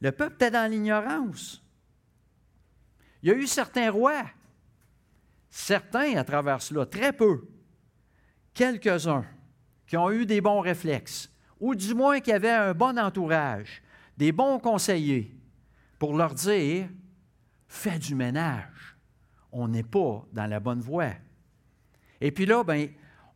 Le 0.00 0.12
peuple 0.12 0.36
était 0.36 0.52
dans 0.52 0.70
l'ignorance. 0.70 1.60
Il 3.20 3.28
y 3.28 3.32
a 3.32 3.34
eu 3.34 3.48
certains 3.48 3.90
rois, 3.90 4.24
certains 5.50 6.16
à 6.16 6.22
travers 6.22 6.62
cela, 6.62 6.86
très 6.86 7.12
peu, 7.12 7.48
quelques-uns, 8.54 9.26
qui 9.88 9.96
ont 9.96 10.12
eu 10.12 10.24
des 10.24 10.40
bons 10.40 10.60
réflexes, 10.60 11.28
ou 11.58 11.74
du 11.74 11.94
moins 11.94 12.20
qui 12.20 12.30
avaient 12.30 12.50
un 12.50 12.72
bon 12.72 12.96
entourage, 12.96 13.82
des 14.16 14.30
bons 14.30 14.60
conseillers, 14.60 15.34
pour 15.98 16.16
leur 16.16 16.32
dire 16.32 16.88
Fais 17.66 17.98
du 17.98 18.14
ménage. 18.14 18.96
On 19.50 19.66
n'est 19.66 19.82
pas 19.82 20.24
dans 20.32 20.46
la 20.46 20.60
bonne 20.60 20.80
voie. 20.80 21.12
Et 22.20 22.30
puis 22.30 22.46
là, 22.46 22.62
ben, 22.62 22.88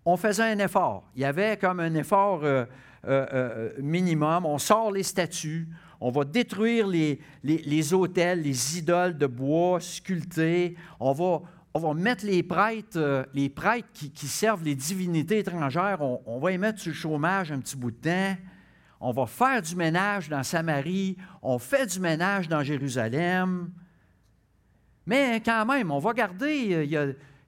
on 0.05 0.17
faisait 0.17 0.53
un 0.53 0.59
effort. 0.59 1.05
Il 1.15 1.23
y 1.23 1.25
avait 1.25 1.57
comme 1.57 1.81
un 1.81 1.95
effort 1.95 2.41
euh, 2.45 2.65
euh, 3.07 3.27
euh, 3.33 3.71
minimum. 3.79 4.47
On 4.47 4.59
sort 4.59 4.91
les 4.91 5.03
statues, 5.03 5.69
on 6.01 6.11
va 6.11 6.25
détruire 6.25 6.87
les, 6.87 7.21
les, 7.45 7.95
hôtels, 7.95 8.43
les 8.43 8.79
idoles 8.79 9.17
de 9.17 9.27
bois 9.27 9.81
sculptés, 9.81 10.77
on 10.99 11.13
va, 11.13 11.95
mettre 11.95 12.27
les 12.27 12.43
prêtres, 12.43 13.27
les 13.33 13.49
prêtres 13.49 13.89
qui, 13.93 14.27
servent 14.27 14.65
les 14.65 14.75
divinités 14.75 15.39
étrangères, 15.39 16.03
on, 16.03 16.39
va 16.39 16.53
y 16.53 16.59
mettre 16.59 16.81
sur 16.81 16.91
le 16.91 16.97
chômage 16.97 17.53
un 17.53 17.61
petit 17.61 17.77
bout 17.77 17.93
de 17.93 17.97
temps. 17.97 18.37
On 19.01 19.13
va 19.13 19.27
faire 19.27 19.63
du 19.63 19.75
ménage 19.75 20.29
dans 20.29 20.43
Samarie, 20.43 21.17
on 21.41 21.59
fait 21.59 21.87
du 21.87 22.01
ménage 22.01 22.49
dans 22.49 22.63
Jérusalem. 22.63 23.71
Mais 25.07 25.41
quand 25.45 25.67
même, 25.67 25.91
on 25.91 25.99
va 25.99 26.13
garder, 26.13 26.85
il 26.85 26.91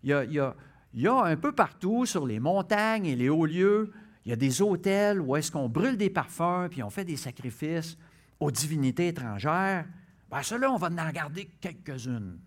y 0.03 0.39
a 0.41 0.55
un 0.97 1.37
peu 1.37 1.53
partout 1.53 2.07
sur 2.07 2.27
les 2.27 2.41
montagnes 2.41 3.07
et 3.07 3.17
les 3.17 3.29
hauts 3.29 3.47
lieux, 3.47 3.93
il 4.25 4.31
y 4.31 4.33
a 4.33 4.37
des 4.37 4.63
hôtels 4.63 5.21
où 5.21 5.37
est-ce 5.37 5.51
qu'on 5.51 5.69
brûle 5.69 5.97
des 5.97 6.11
parfums, 6.11 6.69
puis 6.71 6.83
on 6.83 6.91
fait 6.91 7.05
des 7.05 7.17
sacrifices 7.17 7.99
aux 8.41 8.51
divinités 8.51 9.09
étrangères. 9.09 9.87
Bien, 10.31 10.43
cela, 10.43 10.71
on 10.71 10.77
va 10.77 10.89
en 10.89 11.13
garder 11.13 11.51
quelques-unes. 11.61 12.39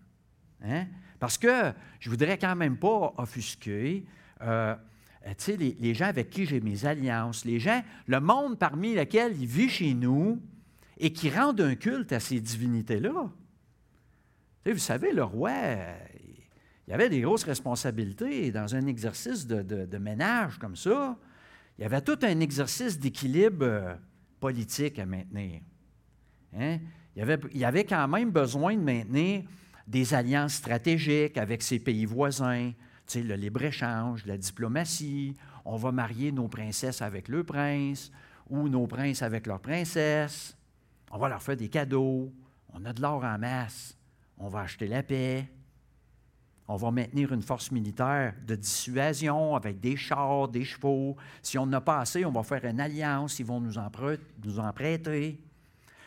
Hein? 0.64 0.86
Parce 1.20 1.38
que 1.38 1.72
je 2.00 2.08
ne 2.08 2.10
voudrais 2.10 2.38
quand 2.38 2.56
même 2.56 2.76
pas 2.76 3.14
offusquer 3.16 4.04
euh, 4.42 4.74
les, 5.46 5.76
les, 5.78 5.94
gens 5.94 6.06
avec 6.06 6.30
qui 6.30 6.46
j'ai 6.46 6.60
mes 6.60 6.84
alliances, 6.84 7.44
les 7.44 7.60
gens, 7.60 7.82
le 8.06 8.20
monde 8.20 8.58
parmi 8.58 8.94
lequel 8.94 9.40
il 9.40 9.46
vit 9.46 9.68
chez 9.68 9.94
nous 9.94 10.40
et 10.98 11.12
qui 11.12 11.30
rendent 11.30 11.60
un 11.60 11.74
culte 11.74 12.12
à 12.12 12.20
ces 12.20 12.40
divinités-là. 12.40 13.30
Vous 14.66 14.78
savez, 14.78 15.12
le 15.12 15.24
roi, 15.24 15.52
il 16.88 16.92
y 16.92 16.94
avait 16.94 17.10
des 17.10 17.20
grosses 17.20 17.44
responsabilités 17.44 18.50
dans 18.50 18.74
un 18.74 18.86
exercice 18.86 19.46
de, 19.46 19.98
ménage 19.98 20.58
comme 20.58 20.74
ça. 20.74 21.18
Il 21.78 21.82
y 21.82 21.84
avait 21.84 22.00
tout 22.00 22.18
un 22.22 22.40
exercice 22.40 22.98
d'équilibre 22.98 23.66
euh, 23.66 23.94
politique 24.40 24.98
à 24.98 25.04
maintenir. 25.04 25.60
Hein? 26.58 26.78
Il, 27.14 27.58
y 27.58 27.64
avait, 27.64 27.84
quand 27.84 28.08
même 28.08 28.30
besoin 28.30 28.74
de 28.74 28.80
maintenir 28.80 29.42
des 29.86 30.14
alliances 30.14 30.54
stratégiques 30.54 31.36
avec 31.36 31.62
ses 31.62 31.78
pays 31.78 32.06
voisins, 32.06 32.72
tu 33.06 33.22
le 33.22 33.34
libre-échange, 33.34 34.24
la 34.24 34.38
diplomatie. 34.38 35.34
On 35.66 35.76
va 35.76 35.92
marier 35.92 36.32
nos 36.32 36.48
princesses 36.48 37.02
avec 37.02 37.28
le 37.28 37.44
prince 37.44 38.10
ou 38.48 38.66
nos 38.70 38.86
princes 38.86 39.20
avec 39.20 39.46
leurs 39.46 39.60
princesses. 39.60 40.56
On 41.10 41.18
va 41.18 41.28
leur 41.28 41.42
faire 41.42 41.56
des 41.56 41.68
cadeaux. 41.68 42.32
On 42.72 42.82
a 42.86 42.94
de 42.94 43.02
l'or 43.02 43.24
en 43.24 43.38
masse. 43.38 43.94
On 44.38 44.48
va 44.48 44.60
acheter 44.60 44.88
la 44.88 45.02
paix 45.02 45.50
on 46.68 46.76
va 46.76 46.90
maintenir 46.90 47.32
une 47.32 47.42
force 47.42 47.72
militaire 47.72 48.34
de 48.46 48.54
dissuasion 48.54 49.56
avec 49.56 49.80
des 49.80 49.96
chars, 49.96 50.48
des 50.48 50.64
chevaux. 50.64 51.16
Si 51.42 51.58
on 51.58 51.66
n'a 51.66 51.80
pas 51.80 52.00
assez, 52.00 52.24
on 52.24 52.30
va 52.30 52.42
faire 52.42 52.64
une 52.66 52.78
alliance, 52.78 53.38
ils 53.38 53.46
vont 53.46 53.60
nous 53.60 53.78
en, 53.78 53.90
nous 54.44 54.58
en 54.60 54.72
prêter. 54.72 55.40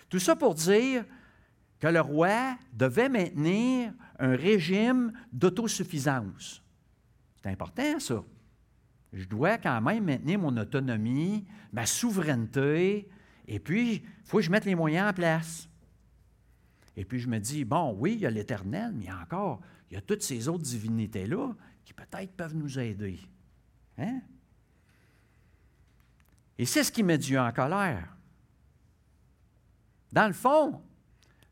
Tout 0.07 0.19
ça 0.19 0.35
pour 0.35 0.53
dire 0.53 1.03
que 1.79 1.87
le 1.87 1.99
roi 1.99 2.55
devait 2.73 3.09
maintenir 3.09 3.91
un 4.19 4.35
régime 4.35 5.11
d'autosuffisance. 5.33 6.61
C'est 7.41 7.49
important, 7.49 7.99
ça. 7.99 8.23
Je 9.13 9.25
dois 9.25 9.57
quand 9.57 9.81
même 9.81 10.05
maintenir 10.05 10.39
mon 10.39 10.55
autonomie, 10.57 11.43
ma 11.73 11.85
souveraineté, 11.85 13.09
et 13.47 13.59
puis, 13.59 13.95
il 13.95 14.01
faut 14.23 14.37
que 14.37 14.43
je 14.43 14.51
mette 14.51 14.63
les 14.63 14.75
moyens 14.75 15.09
en 15.09 15.13
place. 15.13 15.67
Et 16.95 17.03
puis, 17.03 17.19
je 17.19 17.27
me 17.27 17.39
dis, 17.39 17.65
bon, 17.65 17.93
oui, 17.97 18.13
il 18.13 18.19
y 18.21 18.25
a 18.25 18.29
l'Éternel, 18.29 18.93
mais 18.95 19.11
encore, 19.11 19.59
il 19.91 19.95
y 19.95 19.97
a 19.97 20.01
toutes 20.01 20.23
ces 20.23 20.47
autres 20.47 20.63
divinités-là 20.63 21.53
qui 21.83 21.93
peut-être 21.93 22.31
peuvent 22.31 22.55
nous 22.55 22.79
aider. 22.79 23.19
Hein? 23.97 24.21
Et 26.57 26.65
c'est 26.65 26.85
ce 26.85 26.91
qui 26.93 27.03
met 27.03 27.17
Dieu 27.17 27.37
en 27.37 27.51
colère. 27.51 28.15
Dans 30.13 30.27
le 30.27 30.33
fond, 30.33 30.81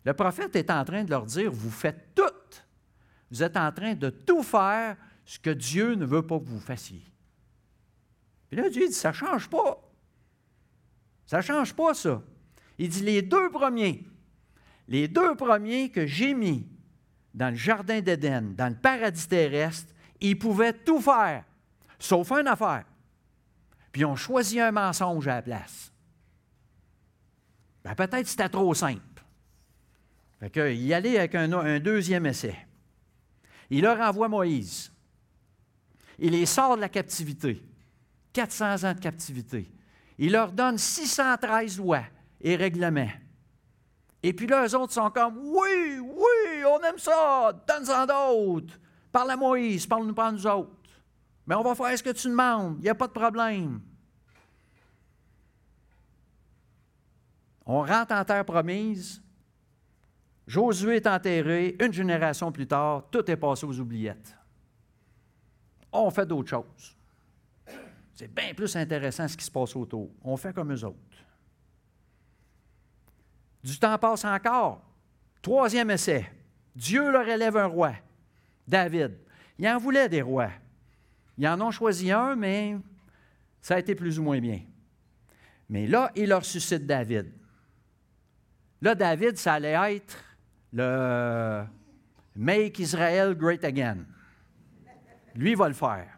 le 0.05 0.13
prophète 0.13 0.55
est 0.55 0.71
en 0.71 0.85
train 0.85 1.03
de 1.03 1.09
leur 1.09 1.25
dire, 1.25 1.51
vous 1.51 1.69
faites 1.69 2.15
tout. 2.15 2.23
Vous 3.29 3.43
êtes 3.43 3.57
en 3.57 3.73
train 3.73 3.93
de 3.93 4.09
tout 4.09 4.41
faire 4.41 4.95
ce 5.25 5.37
que 5.37 5.49
Dieu 5.49 5.95
ne 5.95 6.05
veut 6.05 6.25
pas 6.25 6.39
que 6.39 6.45
vous 6.45 6.61
fassiez. 6.61 7.03
Puis 8.47 8.57
là, 8.57 8.69
Dieu 8.69 8.87
dit, 8.87 8.93
ça 8.93 9.09
ne 9.09 9.15
change 9.15 9.49
pas. 9.49 9.81
Ça 11.25 11.37
ne 11.37 11.41
change 11.41 11.73
pas, 11.75 11.93
ça. 11.93 12.23
Il 12.77 12.87
dit, 12.87 13.01
les 13.01 13.21
deux 13.21 13.49
premiers, 13.49 14.07
les 14.87 15.09
deux 15.09 15.35
premiers 15.35 15.91
que 15.91 16.07
j'ai 16.07 16.33
mis 16.33 16.65
dans 17.33 17.49
le 17.49 17.55
jardin 17.55 18.01
d'Éden, 18.01 18.53
dans 18.55 18.69
le 18.69 18.75
paradis 18.75 19.27
terrestre, 19.27 19.93
ils 20.19 20.37
pouvaient 20.37 20.73
tout 20.73 21.01
faire, 21.01 21.43
sauf 21.97 22.31
une 22.31 22.47
affaire. 22.47 22.85
Puis 23.91 24.01
ils 24.01 24.05
ont 24.05 24.15
choisi 24.15 24.59
un 24.59 24.71
mensonge 24.71 25.27
à 25.27 25.35
la 25.35 25.41
place. 25.41 25.91
Ben, 27.83 27.95
peut-être 27.95 28.27
c'était 28.27 28.49
trop 28.49 28.73
simple. 28.73 29.01
Fait 30.39 30.49
que, 30.49 30.73
y 30.73 30.93
aller 30.93 31.17
avec 31.17 31.35
un, 31.35 31.51
un, 31.51 31.79
deuxième 31.79 32.25
essai. 32.25 32.55
Il 33.69 33.81
leur 33.81 33.99
envoie 33.99 34.29
Moïse. 34.29 34.91
Il 36.17 36.31
les 36.31 36.45
sort 36.45 36.75
de 36.75 36.81
la 36.81 36.89
captivité. 36.89 37.61
400 38.33 38.83
ans 38.83 38.93
de 38.93 38.99
captivité. 38.99 39.69
Il 40.17 40.31
leur 40.31 40.51
donne 40.51 40.77
613 40.77 41.77
lois 41.77 42.03
et 42.41 42.55
règlements. 42.55 43.09
Et 44.21 44.33
puis 44.33 44.47
là, 44.47 44.65
eux 44.65 44.75
autres 44.75 44.93
sont 44.93 45.09
comme 45.09 45.37
Oui, 45.37 45.99
oui, 45.99 46.63
on 46.65 46.79
aime 46.81 46.97
ça, 46.97 47.53
donne-en 47.67 48.05
d'autres. 48.05 48.79
Parle 49.11 49.31
à 49.31 49.37
Moïse, 49.37 49.87
parle-nous 49.87 50.13
pas 50.13 50.27
à 50.27 50.31
nous 50.31 50.45
autres. 50.45 50.71
Mais 51.47 51.55
on 51.55 51.63
va 51.63 51.73
faire 51.73 51.97
ce 51.97 52.03
que 52.03 52.11
tu 52.11 52.27
demandes, 52.27 52.75
il 52.79 52.83
n'y 52.83 52.89
a 52.89 52.95
pas 52.95 53.07
de 53.07 53.13
problème. 53.13 53.81
On 57.65 57.83
rentre 57.83 58.13
en 58.13 58.25
terre 58.25 58.45
promise. 58.45 59.21
Josué 60.47 60.95
est 60.95 61.07
enterré. 61.07 61.75
Une 61.79 61.93
génération 61.93 62.51
plus 62.51 62.65
tard, 62.65 63.07
tout 63.11 63.29
est 63.29 63.37
passé 63.37 63.65
aux 63.67 63.79
oubliettes. 63.79 64.35
On 65.91 66.09
fait 66.09 66.25
d'autres 66.25 66.49
choses. 66.49 66.97
C'est 68.15 68.33
bien 68.33 68.53
plus 68.55 68.75
intéressant 68.75 69.27
ce 69.27 69.37
qui 69.37 69.45
se 69.45 69.51
passe 69.51 69.75
autour. 69.75 70.09
On 70.23 70.35
fait 70.35 70.51
comme 70.51 70.73
eux 70.73 70.83
autres. 70.83 70.97
Du 73.63 73.77
temps 73.77 73.97
passe 73.97 74.25
encore. 74.25 74.81
Troisième 75.41 75.91
essai. 75.91 76.29
Dieu 76.75 77.11
leur 77.11 77.27
élève 77.27 77.57
un 77.57 77.65
roi, 77.65 77.93
David. 78.67 79.17
Il 79.57 79.67
en 79.67 79.77
voulait 79.77 80.07
des 80.07 80.21
rois. 80.21 80.51
Ils 81.37 81.47
en 81.47 81.59
ont 81.61 81.71
choisi 81.71 82.11
un, 82.11 82.35
mais 82.35 82.77
ça 83.61 83.75
a 83.75 83.79
été 83.79 83.95
plus 83.95 84.19
ou 84.19 84.23
moins 84.23 84.39
bien. 84.39 84.61
Mais 85.69 85.87
là, 85.87 86.11
il 86.15 86.29
leur 86.29 86.45
suscite 86.45 86.85
David. 86.85 87.31
Là, 88.81 88.95
David, 88.95 89.37
ça 89.37 89.53
allait 89.53 89.95
être 89.95 90.23
le 90.71 91.63
Make 92.35 92.79
Israel 92.79 93.35
Great 93.35 93.63
Again. 93.63 93.97
Lui 95.35 95.55
va 95.55 95.67
le 95.67 95.73
faire. 95.73 96.17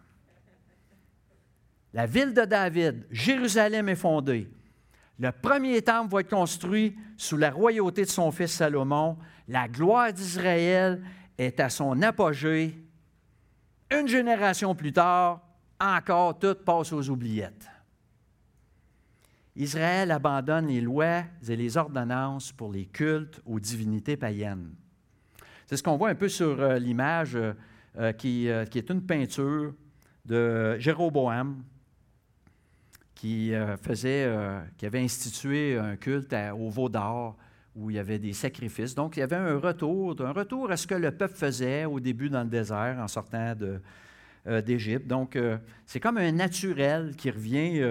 La 1.93 2.05
ville 2.05 2.33
de 2.33 2.45
David, 2.45 3.05
Jérusalem 3.11 3.89
est 3.89 3.95
fondée. 3.95 4.49
Le 5.21 5.31
premier 5.31 5.83
temple 5.83 6.11
va 6.11 6.21
être 6.21 6.31
construit 6.31 6.97
sous 7.15 7.37
la 7.37 7.51
royauté 7.51 8.05
de 8.05 8.09
son 8.09 8.31
fils 8.31 8.53
Salomon. 8.53 9.19
La 9.47 9.67
gloire 9.67 10.11
d'Israël 10.11 10.99
est 11.37 11.59
à 11.59 11.69
son 11.69 12.01
apogée. 12.01 12.75
Une 13.91 14.07
génération 14.07 14.73
plus 14.73 14.91
tard, 14.91 15.41
encore 15.79 16.39
tout 16.39 16.55
passe 16.65 16.91
aux 16.91 17.07
oubliettes. 17.07 17.69
Israël 19.55 20.09
abandonne 20.09 20.65
les 20.65 20.81
lois 20.81 21.23
et 21.47 21.55
les 21.55 21.77
ordonnances 21.77 22.51
pour 22.51 22.71
les 22.71 22.87
cultes 22.87 23.41
aux 23.45 23.59
divinités 23.59 24.17
païennes. 24.17 24.73
C'est 25.67 25.77
ce 25.77 25.83
qu'on 25.83 25.97
voit 25.97 26.09
un 26.09 26.15
peu 26.15 26.29
sur 26.29 26.59
euh, 26.59 26.79
l'image 26.79 27.35
euh, 27.35 27.53
euh, 27.99 28.11
qui, 28.11 28.49
qui, 28.71 28.77
est 28.79 28.89
une 28.89 29.05
peinture 29.05 29.75
de 30.25 30.79
Jéroboam, 30.79 31.61
qui, 33.21 33.53
euh, 33.53 33.77
faisait, 33.77 34.23
euh, 34.25 34.59
qui 34.79 34.87
avait 34.87 34.99
institué 34.99 35.77
un 35.77 35.95
culte 35.95 36.33
au 36.57 36.71
veau 36.71 36.89
d'or 36.89 37.37
où 37.75 37.91
il 37.91 37.97
y 37.97 37.99
avait 37.99 38.17
des 38.17 38.33
sacrifices. 38.33 38.95
Donc, 38.95 39.15
il 39.15 39.19
y 39.19 39.23
avait 39.23 39.35
un 39.35 39.59
retour, 39.59 40.19
un 40.21 40.31
retour 40.31 40.71
à 40.71 40.75
ce 40.75 40.87
que 40.87 40.95
le 40.95 41.11
peuple 41.11 41.35
faisait 41.35 41.85
au 41.85 41.99
début 41.99 42.31
dans 42.31 42.41
le 42.41 42.49
désert 42.49 42.97
en 42.99 43.07
sortant 43.07 43.53
euh, 44.47 44.61
d'Égypte. 44.63 45.05
Donc, 45.05 45.37
c'est 45.85 45.99
comme 45.99 46.17
un 46.17 46.31
naturel 46.31 47.15
qui 47.15 47.29
revient, 47.29 47.85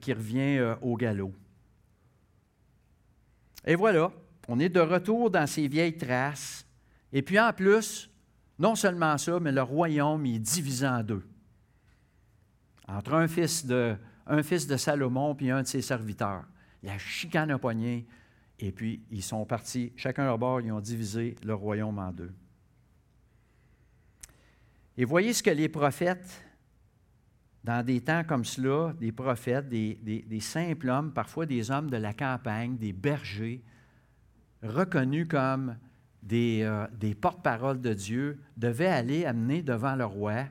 qui 0.00 0.14
revient 0.14 0.74
au 0.80 0.96
galop. 0.96 1.34
Et 3.66 3.74
voilà, 3.74 4.10
on 4.48 4.58
est 4.58 4.70
de 4.70 4.80
retour 4.80 5.30
dans 5.30 5.46
ces 5.46 5.68
vieilles 5.68 5.98
traces. 5.98 6.66
Et 7.12 7.20
puis 7.20 7.38
en 7.38 7.52
plus, 7.52 8.08
non 8.58 8.74
seulement 8.74 9.18
ça, 9.18 9.38
mais 9.38 9.52
le 9.52 9.62
royaume 9.62 10.24
est 10.24 10.38
divisé 10.38 10.88
en 10.88 11.02
deux. 11.02 11.26
Entre 12.88 13.12
un 13.12 13.28
fils 13.28 13.66
de, 13.66 13.96
un 14.26 14.42
fils 14.42 14.66
de 14.66 14.76
Salomon 14.76 15.34
puis 15.34 15.50
un 15.50 15.62
de 15.62 15.66
ses 15.66 15.82
serviteurs. 15.82 16.44
La 16.82 16.98
chicane 16.98 17.50
a 17.50 17.58
poigné, 17.58 18.06
et 18.58 18.72
puis 18.72 19.02
ils 19.10 19.22
sont 19.22 19.44
partis, 19.44 19.92
chacun 19.96 20.24
à 20.24 20.26
leur 20.26 20.38
bord, 20.38 20.60
ils 20.60 20.72
ont 20.72 20.80
divisé 20.80 21.36
le 21.44 21.54
royaume 21.54 21.98
en 21.98 22.12
deux. 22.12 22.32
Et 24.96 25.04
voyez 25.04 25.32
ce 25.32 25.42
que 25.42 25.50
les 25.50 25.68
prophètes, 25.68 26.42
dans 27.64 27.84
des 27.84 28.00
temps 28.00 28.24
comme 28.24 28.44
cela, 28.44 28.94
des 28.98 29.12
prophètes, 29.12 29.68
des, 29.68 30.40
simples 30.40 30.88
hommes, 30.88 31.12
parfois 31.12 31.44
des 31.44 31.70
hommes 31.70 31.90
de 31.90 31.96
la 31.96 32.14
campagne, 32.14 32.76
des 32.76 32.92
bergers, 32.92 33.62
reconnus 34.62 35.26
comme 35.28 35.76
des, 36.22 36.62
euh, 36.62 36.86
des 36.92 37.14
porte-paroles 37.14 37.80
de 37.80 37.92
Dieu, 37.92 38.40
devaient 38.56 38.86
aller 38.86 39.26
amener 39.26 39.62
devant 39.62 39.96
le 39.96 40.06
roi. 40.06 40.44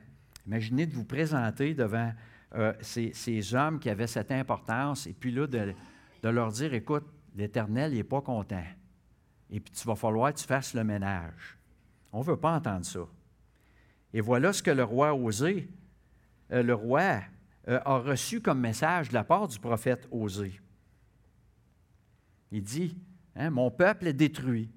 Imaginez 0.46 0.86
de 0.86 0.94
vous 0.94 1.04
présenter 1.04 1.74
devant 1.74 2.12
euh, 2.54 2.72
ces, 2.80 3.54
hommes 3.54 3.78
qui 3.78 3.90
avaient 3.90 4.06
cette 4.06 4.30
importance, 4.30 5.06
et 5.06 5.12
puis 5.12 5.32
là, 5.32 5.46
de, 5.46 5.74
leur 6.22 6.52
dire, 6.52 6.72
écoute, 6.74 7.04
l'Éternel 7.34 7.92
n'est 7.92 8.04
pas 8.04 8.20
content. 8.20 8.64
Et 9.50 9.60
puis, 9.60 9.72
tu 9.72 9.86
vas 9.86 9.96
falloir 9.96 10.32
que 10.32 10.38
tu 10.38 10.46
fasses 10.46 10.74
le 10.74 10.84
ménage. 10.84 11.58
On 12.12 12.20
ne 12.20 12.24
veut 12.24 12.36
pas 12.36 12.54
entendre 12.54 12.84
ça. 12.84 13.00
Et 14.12 14.20
voilà 14.20 14.52
ce 14.52 14.62
que 14.62 14.70
le 14.70 14.84
roi 14.84 15.08
a 15.08 15.14
osé. 15.14 15.68
Euh, 16.52 16.62
le 16.62 16.74
roi 16.74 17.20
euh, 17.68 17.80
a 17.84 17.98
reçu 17.98 18.40
comme 18.40 18.60
message 18.60 19.08
de 19.08 19.14
la 19.14 19.24
part 19.24 19.48
du 19.48 19.58
prophète 19.58 20.06
Osée. 20.10 20.60
Il 22.52 22.62
dit, 22.62 22.96
hein, 23.34 23.50
mon 23.50 23.70
peuple 23.70 24.06
est 24.06 24.12
détruit 24.12 24.70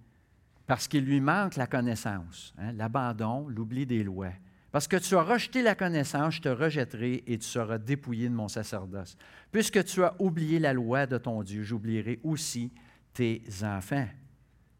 parce 0.66 0.88
qu'il 0.88 1.06
lui 1.06 1.22
manque 1.22 1.56
la 1.56 1.68
connaissance, 1.68 2.54
hein, 2.58 2.74
l'abandon, 2.74 3.48
l'oubli 3.48 3.86
des 3.86 4.04
lois. 4.04 4.34
Parce 4.72 4.88
que 4.88 4.98
tu 4.98 5.16
as 5.16 5.24
rejeté 5.24 5.64
la 5.64 5.74
connaissance, 5.74 6.36
je 6.36 6.42
te 6.42 6.50
rejetterai 6.50 7.24
et 7.26 7.38
tu 7.40 7.48
seras 7.48 7.80
dépouillé 7.80 8.30
de 8.30 8.36
mon 8.36 8.48
sacerdoce. 8.48 9.18
Puisque 9.52 9.84
tu 9.84 10.04
as 10.04 10.16
oublié 10.20 10.60
la 10.60 10.74
loi 10.74 11.08
de 11.08 11.18
ton 11.18 11.42
Dieu, 11.42 11.64
j'oublierai 11.64 12.20
aussi 12.24 12.72
tes 13.14 13.42
enfants. 13.64 14.08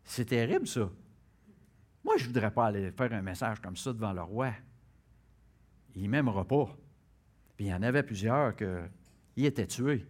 C'est 0.04 0.26
terrible, 0.26 0.68
ça. 0.68 0.90
Moi, 2.04 2.18
je 2.18 2.24
ne 2.24 2.28
voudrais 2.28 2.52
pas 2.52 2.68
aller 2.68 2.92
faire 2.92 3.12
un 3.14 3.22
message 3.22 3.60
comme 3.62 3.76
ça 3.76 3.92
devant 3.92 4.14
le 4.14 4.22
roi. 4.22 4.52
Il 5.96 6.04
ne 6.04 6.10
m'aimera 6.10 6.48
pas. 6.48 6.66
Puis 7.58 7.66
il 7.66 7.70
y 7.70 7.74
en 7.74 7.82
avait 7.82 8.04
plusieurs 8.04 8.56
qui 8.56 9.46
étaient 9.46 9.68
tués. 9.68 10.06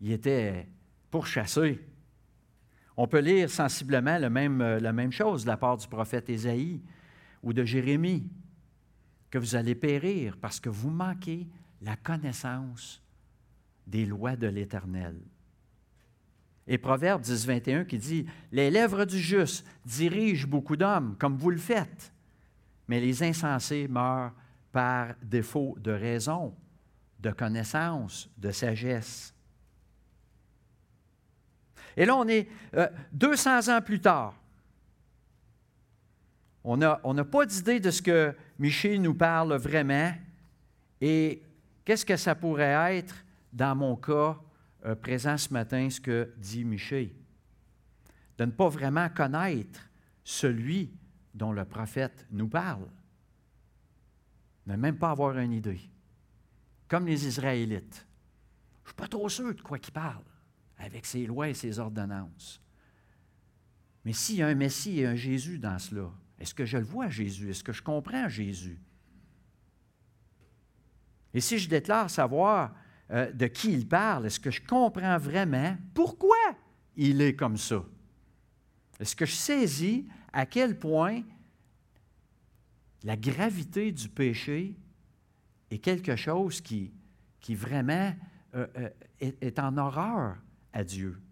Ils 0.00 0.12
étaient 0.12 0.68
pourchassés. 1.10 1.80
On 2.96 3.08
peut 3.08 3.20
lire 3.20 3.48
sensiblement 3.48 4.18
le 4.18 4.28
même, 4.28 4.62
la 4.62 4.92
même 4.92 5.10
chose 5.10 5.44
de 5.44 5.48
la 5.48 5.56
part 5.56 5.78
du 5.78 5.88
prophète 5.88 6.28
Ésaïe 6.28 6.82
ou 7.42 7.52
de 7.52 7.64
Jérémie 7.64 8.30
que 9.32 9.38
vous 9.38 9.56
allez 9.56 9.74
périr 9.74 10.36
parce 10.36 10.60
que 10.60 10.68
vous 10.68 10.90
manquez 10.90 11.48
la 11.80 11.96
connaissance 11.96 13.02
des 13.86 14.04
lois 14.04 14.36
de 14.36 14.46
l'Éternel. 14.46 15.18
Et 16.66 16.76
Proverbe 16.76 17.22
10, 17.22 17.46
21 17.46 17.84
qui 17.84 17.98
dit 17.98 18.26
Les 18.52 18.70
lèvres 18.70 19.06
du 19.06 19.18
juste 19.18 19.66
dirigent 19.86 20.46
beaucoup 20.46 20.76
d'hommes, 20.76 21.16
comme 21.18 21.38
vous 21.38 21.50
le 21.50 21.56
faites. 21.56 22.12
mais 22.88 23.00
les 23.00 23.22
insensés 23.22 23.88
meurent 23.88 24.34
par 24.70 25.14
défaut 25.22 25.76
de 25.80 25.92
raison, 25.92 26.54
de 27.18 27.30
connaissance, 27.30 28.30
de 28.36 28.50
sagesse. 28.50 29.34
Et 31.96 32.04
là, 32.04 32.16
on 32.16 32.28
est 32.28 32.48
200 33.12 33.50
euh, 33.50 33.76
ans 33.78 33.80
plus 33.80 34.00
tard. 34.00 34.34
On 36.64 36.76
n'a 36.76 37.24
pas 37.24 37.46
d'idée 37.46 37.80
de 37.80 37.90
ce 37.90 38.02
que 38.02 38.34
Michel 38.58 39.02
nous 39.02 39.14
parle 39.14 39.56
vraiment 39.56 40.12
et 41.00 41.42
qu'est-ce 41.84 42.06
que 42.06 42.16
ça 42.16 42.34
pourrait 42.34 42.96
être 42.96 43.24
dans 43.52 43.74
mon 43.74 43.96
cas 43.96 44.38
euh, 44.84 44.94
présent 44.94 45.36
ce 45.36 45.52
matin, 45.52 45.90
ce 45.90 46.00
que 46.00 46.32
dit 46.38 46.64
Michel. 46.64 47.10
De 48.38 48.44
ne 48.44 48.50
pas 48.50 48.68
vraiment 48.68 49.08
connaître 49.08 49.80
celui 50.24 50.92
dont 51.34 51.52
le 51.52 51.64
prophète 51.64 52.26
nous 52.30 52.48
parle. 52.48 52.86
Ne 54.66 54.76
même 54.76 54.96
pas 54.96 55.10
avoir 55.10 55.36
une 55.38 55.52
idée. 55.52 55.80
Comme 56.88 57.06
les 57.06 57.26
Israélites. 57.26 58.06
Je 58.84 58.90
ne 58.90 58.92
suis 58.92 58.96
pas 58.96 59.08
trop 59.08 59.28
sûr 59.28 59.54
de 59.54 59.60
quoi 59.60 59.78
il 59.78 59.92
parle 59.92 60.24
avec 60.78 61.06
ses 61.06 61.26
lois 61.26 61.48
et 61.48 61.54
ses 61.54 61.78
ordonnances. 61.78 62.60
Mais 64.04 64.12
s'il 64.12 64.36
y 64.36 64.42
a 64.42 64.48
un 64.48 64.54
Messie 64.54 65.00
et 65.00 65.06
un 65.06 65.14
Jésus 65.14 65.58
dans 65.58 65.78
cela, 65.78 66.10
est-ce 66.42 66.54
que 66.54 66.64
je 66.64 66.76
le 66.76 66.84
vois 66.84 67.08
Jésus? 67.08 67.50
Est-ce 67.50 67.62
que 67.62 67.72
je 67.72 67.82
comprends 67.82 68.28
Jésus? 68.28 68.80
Et 71.32 71.40
si 71.40 71.56
je 71.56 71.68
déclare 71.68 72.10
savoir 72.10 72.74
euh, 73.12 73.30
de 73.30 73.46
qui 73.46 73.72
il 73.72 73.88
parle, 73.88 74.26
est-ce 74.26 74.40
que 74.40 74.50
je 74.50 74.60
comprends 74.60 75.18
vraiment 75.18 75.76
pourquoi 75.94 76.36
il 76.96 77.22
est 77.22 77.36
comme 77.36 77.56
ça? 77.56 77.84
Est-ce 78.98 79.14
que 79.14 79.24
je 79.24 79.34
saisis 79.34 80.08
à 80.32 80.44
quel 80.44 80.76
point 80.76 81.22
la 83.04 83.16
gravité 83.16 83.92
du 83.92 84.08
péché 84.08 84.76
est 85.70 85.78
quelque 85.78 86.16
chose 86.16 86.60
qui, 86.60 86.92
vraiment 87.50 88.14
euh, 88.56 88.66
euh, 88.76 88.90
est, 89.20 89.60
en 89.60 89.76
horreur 89.78 90.38
à 90.72 90.82
Dieu? 90.82 91.22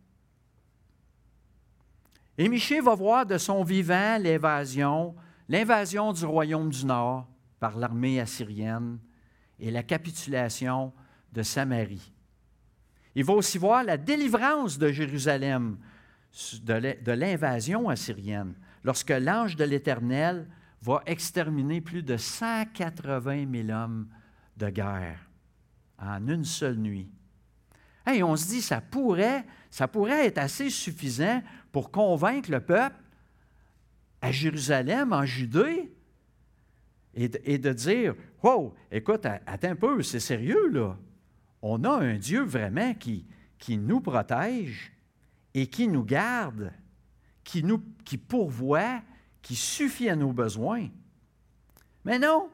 Et 2.41 2.49
Michée 2.49 2.81
va 2.81 2.95
voir 2.95 3.27
de 3.27 3.37
son 3.37 3.63
vivant 3.63 4.17
l'évasion, 4.19 5.15
l'invasion 5.47 6.11
du 6.15 6.25
royaume 6.25 6.71
du 6.71 6.87
Nord 6.87 7.29
par 7.59 7.77
l'armée 7.77 8.19
assyrienne 8.19 8.99
et 9.59 9.71
la 9.71 9.83
capitulation 9.83 10.91
de 11.35 11.43
Samarie. 11.43 12.15
Il 13.15 13.25
va 13.25 13.35
aussi 13.35 13.59
voir 13.59 13.85
la 13.85 13.99
délivrance 13.99 14.79
de 14.79 14.91
Jérusalem 14.91 15.77
de 16.63 17.13
l'invasion 17.13 17.91
assyrienne, 17.91 18.55
lorsque 18.85 19.11
l'ange 19.11 19.55
de 19.57 19.65
l'Éternel 19.65 20.49
va 20.81 21.03
exterminer 21.05 21.83
plus 21.83 22.03
de 22.03 22.17
180 22.17 23.53
000 23.53 23.69
hommes 23.69 24.09
de 24.57 24.71
guerre 24.71 25.29
en 25.99 26.27
une 26.27 26.47
seule 26.47 26.79
nuit. 26.79 27.11
Et 28.11 28.23
on 28.23 28.35
se 28.35 28.49
dit, 28.49 28.63
ça 28.63 28.81
pourrait, 28.81 29.45
ça 29.71 29.87
pourrait 29.87 30.27
être 30.27 30.39
assez 30.39 30.71
suffisant 30.71 31.43
pour 31.73 31.91
convaincre 31.91 32.51
le 32.51 32.61
peuple 32.61 32.97
à 34.21 34.33
Jérusalem, 34.33 35.13
en 35.13 35.25
Judée, 35.25 35.93
et 37.15 37.59
de, 37.59 37.73
dire, 37.73 38.15
wow, 38.43 38.75
écoute, 38.91 39.27
attends 39.27 39.71
un 39.71 39.77
peu, 39.77 40.03
c'est 40.03 40.21
sérieux 40.21 40.69
là. 40.69 40.97
On 41.63 41.83
a 41.85 41.91
un 41.91 42.17
Dieu 42.17 42.43
vraiment 42.43 42.95
qui, 42.95 43.27
qui 43.59 43.77
nous 43.77 44.01
protège 44.01 44.93
et 45.53 45.67
qui 45.67 45.89
nous 45.89 46.05
garde, 46.05 46.73
qui, 47.43 47.65
nous, 47.65 47.83
qui 48.05 48.17
pourvoit, 48.17 49.03
qui 49.43 49.57
suffit 49.57 50.09
à 50.09 50.17
nos 50.17 50.33
besoins. 50.33 50.89
Mais 52.05 52.19
non, 52.19 52.49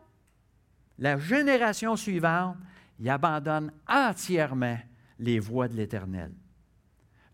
la 0.98 1.18
génération 1.18 1.94
suivante, 1.94 2.56
il 2.98 3.08
abandonne 3.10 3.70
entièrement 3.86 4.78
les 5.18 5.38
voies 5.38 5.68
de 5.68 5.76
l'Éternel. 5.76 6.32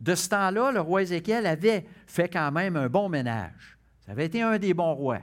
De 0.02 0.16
ce 0.16 0.28
temps-là, 0.30 0.72
le 0.72 0.80
roi 0.80 1.02
Ézéchiel 1.02 1.46
avait 1.46 1.86
fait 2.08 2.28
quand 2.28 2.50
même 2.50 2.74
un 2.76 2.88
bon 2.88 3.08
ménage. 3.08 3.78
Ça 4.00 4.10
avait 4.10 4.26
été 4.26 4.42
un 4.42 4.58
des 4.58 4.74
bons 4.74 4.94
rois. 4.94 5.22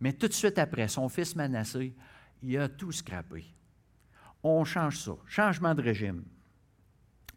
Mais 0.00 0.12
tout 0.12 0.26
de 0.26 0.32
suite 0.32 0.58
après, 0.58 0.88
son 0.88 1.08
fils 1.08 1.36
Manassé, 1.36 1.94
il 2.42 2.58
a 2.58 2.68
tout 2.68 2.90
scrappé. 2.90 3.44
On 4.42 4.64
change 4.64 4.98
ça, 4.98 5.12
changement 5.26 5.76
de 5.76 5.82
régime. 5.82 6.24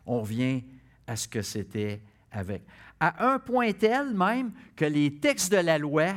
On 0.04 0.22
revient 0.22 0.64
à 1.06 1.16
ce 1.16 1.28
que 1.28 1.44
c'était 1.44 2.02
avec. 2.32 2.64
À 3.00 3.32
un 3.32 3.38
point 3.38 3.72
tel 3.74 4.16
même 4.16 4.52
que 4.76 4.86
les 4.86 5.20
textes 5.20 5.52
de 5.52 5.58
la 5.58 5.78
loi 5.78 6.08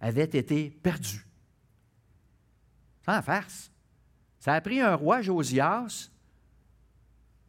avaient 0.00 0.22
été 0.22 0.70
perdus. 0.70 1.26
Sans 3.04 3.20
farce. 3.22 3.72
Ça 4.38 4.54
a 4.54 4.60
pris 4.60 4.80
un 4.80 4.94
roi, 4.94 5.20
Josias, 5.20 6.10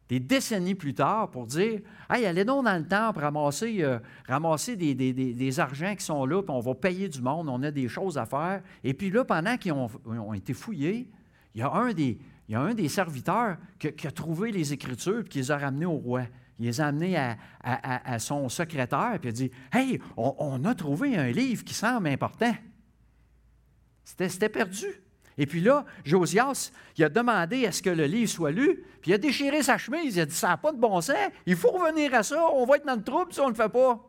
des 0.08 0.20
décennies 0.20 0.74
plus 0.74 0.94
tard 0.94 1.30
pour 1.30 1.46
dire 1.46 1.80
allez 2.08 2.44
donc 2.44 2.64
dans 2.64 2.76
le 2.76 2.86
temple 2.86 3.20
ramasser, 3.20 3.82
euh, 3.82 3.98
ramasser 4.28 4.76
des, 4.76 5.60
argents 5.60 5.94
qui 5.96 6.04
sont 6.04 6.24
là, 6.24 6.42
puis 6.42 6.54
on 6.54 6.60
va 6.60 6.74
payer 6.74 7.08
du 7.08 7.20
monde, 7.20 7.48
on 7.48 7.62
a 7.62 7.70
des 7.70 7.88
choses 7.88 8.16
à 8.16 8.26
faire. 8.26 8.62
Et 8.84 8.94
puis 8.94 9.10
là, 9.10 9.24
pendant 9.24 9.56
qu'ils 9.56 9.72
ont, 9.72 10.32
été 10.34 10.52
fouillés, 10.52 11.10
il 11.54 11.60
y 11.60 11.62
a 11.62 11.72
un 11.72 12.74
des, 12.74 12.88
serviteurs 12.88 13.56
qui, 13.78 14.06
a 14.06 14.10
trouvé 14.10 14.52
les 14.52 14.72
Écritures 14.72 15.20
et 15.20 15.28
qui 15.28 15.38
les 15.38 15.50
a 15.50 15.58
ramenées 15.58 15.86
au 15.86 15.96
roi. 15.96 16.22
Il 16.58 16.66
les 16.66 16.80
a 16.80 16.86
amenées 16.86 17.16
à, 17.62 18.18
son 18.18 18.48
secrétaire, 18.48 19.18
puis 19.20 19.30
a 19.30 19.32
dit 19.32 19.50
Hey, 19.72 20.00
on, 20.16 20.34
on, 20.38 20.64
a 20.64 20.74
trouvé 20.74 21.16
un 21.16 21.30
livre 21.30 21.64
qui 21.64 21.74
semble 21.74 22.08
important. 22.08 22.54
C'était 24.04 24.48
perdu. 24.48 24.86
Et 25.38 25.46
puis 25.46 25.60
là, 25.60 25.84
Josias, 26.04 26.72
il 26.96 27.04
a 27.04 27.08
demandé 27.08 27.66
à 27.66 27.72
ce 27.72 27.82
que 27.82 27.90
le 27.90 28.06
livre 28.06 28.30
soit 28.30 28.50
lu, 28.50 28.84
puis 29.00 29.10
il 29.10 29.14
a 29.14 29.18
déchiré 29.18 29.62
sa 29.62 29.76
chemise, 29.76 30.16
il 30.16 30.20
a 30.20 30.26
dit, 30.26 30.34
ça 30.34 30.48
n'a 30.48 30.56
pas 30.56 30.72
de 30.72 30.78
bon 30.78 31.00
sens, 31.00 31.16
il 31.44 31.56
faut 31.56 31.70
revenir 31.70 32.14
à 32.14 32.22
ça, 32.22 32.42
on 32.52 32.64
va 32.64 32.76
être 32.76 32.86
dans 32.86 32.96
le 32.96 33.02
trouble 33.02 33.32
si 33.32 33.40
on 33.40 33.46
ne 33.46 33.50
le 33.50 33.54
fait 33.54 33.68
pas. 33.68 34.02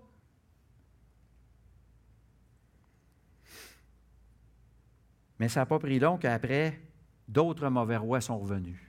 Mais 5.39 5.49
ça 5.49 5.61
n'a 5.61 5.65
pas 5.65 5.79
pris 5.79 5.99
long 5.99 6.17
qu'après, 6.17 6.81
d'autres 7.27 7.69
mauvais 7.69 7.97
rois 7.97 8.21
sont 8.21 8.39
revenus. 8.39 8.79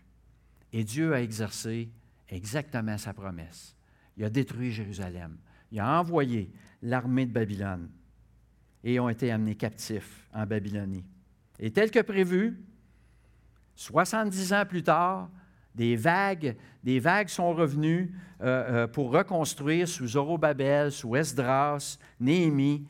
Et 0.72 0.84
Dieu 0.84 1.14
a 1.14 1.20
exercé 1.20 1.90
exactement 2.28 2.98
sa 2.98 3.12
promesse. 3.12 3.76
Il 4.16 4.24
a 4.24 4.30
détruit 4.30 4.72
Jérusalem. 4.72 5.38
Il 5.70 5.80
a 5.80 6.00
envoyé 6.00 6.50
l'armée 6.82 7.26
de 7.26 7.32
Babylone 7.32 7.90
et 8.84 9.00
ont 9.00 9.08
été 9.08 9.30
amenés 9.30 9.56
captifs 9.56 10.28
en 10.32 10.46
Babylonie. 10.46 11.04
Et 11.58 11.70
tel 11.70 11.90
que 11.90 12.00
prévu, 12.00 12.60
70 13.74 14.52
ans 14.52 14.66
plus 14.66 14.82
tard, 14.82 15.28
des 15.74 15.96
vagues, 15.96 16.56
sont 17.28 17.54
revenues 17.54 18.14
euh, 18.40 18.84
euh, 18.84 18.86
pour 18.86 19.12
reconstruire 19.12 19.86
sous 19.86 20.08
Zorobabel, 20.08 20.90
sous 20.90 21.14
Esdras, 21.16 21.98
Néhémie, 22.20 22.86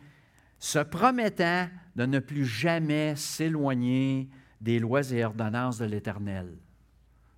se 0.58 0.78
promettant 0.78 1.68
de 1.96 2.06
ne 2.06 2.18
plus 2.18 2.44
jamais 2.44 3.14
s'éloigner 3.16 4.28
des 4.60 4.78
lois 4.78 5.08
et 5.10 5.24
ordonnances 5.24 5.78
de 5.78 5.84
l'Éternel. 5.84 6.56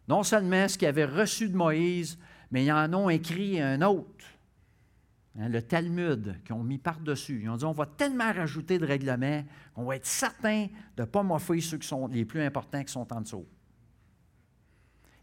Non 0.08 0.22
seulement 0.22 0.68
ce 0.68 0.78
qu'ils 0.78 0.88
avaient 0.88 1.04
reçu 1.04 1.48
de 1.48 1.56
Moïse, 1.56 2.18
mais 2.50 2.64
ils 2.64 2.72
en 2.72 2.92
ont 2.94 3.10
écrit 3.10 3.60
un 3.60 3.82
autre 3.82 4.24
Hein, 5.38 5.48
le 5.48 5.62
Talmud, 5.62 6.40
qui 6.44 6.52
ont 6.52 6.62
mis 6.62 6.78
par-dessus. 6.78 7.40
Ils 7.42 7.48
ont 7.48 7.56
dit 7.56 7.64
on 7.64 7.72
va 7.72 7.86
tellement 7.86 8.32
rajouter 8.32 8.78
de 8.78 8.86
règlements 8.86 9.44
qu'on 9.74 9.84
va 9.84 9.96
être 9.96 10.06
certain 10.06 10.66
de 10.96 11.02
ne 11.02 11.06
pas 11.06 11.22
m'offrir 11.22 11.62
ceux 11.62 11.78
qui 11.78 11.86
sont 11.86 12.08
les 12.08 12.24
plus 12.24 12.42
importants 12.42 12.82
qui 12.82 12.92
sont 12.92 13.12
en 13.12 13.20
dessous. 13.20 13.46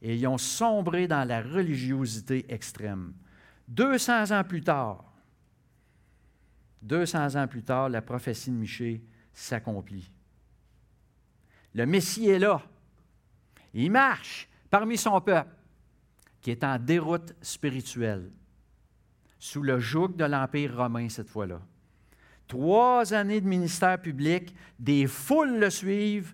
Et 0.02 0.16
ils 0.16 0.28
ont 0.28 0.38
sombré 0.38 1.08
dans 1.08 1.28
la 1.28 1.42
religiosité 1.42 2.46
extrême. 2.48 3.14
200 3.68 4.32
ans 4.32 4.44
plus 4.46 4.62
tard, 4.62 5.04
200 6.84 7.36
ans 7.36 7.48
plus 7.48 7.64
tard, 7.64 7.90
la 7.90 8.02
prophétie 8.02 8.52
de 8.52 8.56
Michée 8.56 9.04
s'accomplit. 9.34 10.10
Le 11.74 11.86
Messie 11.86 12.30
est 12.30 12.40
là. 12.40 12.62
Il 13.74 13.92
marche 13.92 14.48
parmi 14.70 14.98
son 14.98 15.20
peuple 15.20 15.52
qui 16.40 16.52
est 16.52 16.64
en 16.64 16.80
déroute 16.80 17.36
spirituelle 17.42 18.32
sous 19.40 19.62
le 19.62 19.80
joug 19.80 20.10
de 20.10 20.26
l'Empire 20.26 20.78
romain 20.78 21.10
cette 21.10 21.30
fois-là. 21.30 21.62
Trois 22.48 23.14
années 23.14 23.42
de 23.42 23.48
ministère 23.48 24.02
public, 24.02 24.56
des 24.80 25.06
foules 25.06 25.60
le 25.60 25.70
suivent, 25.70 26.34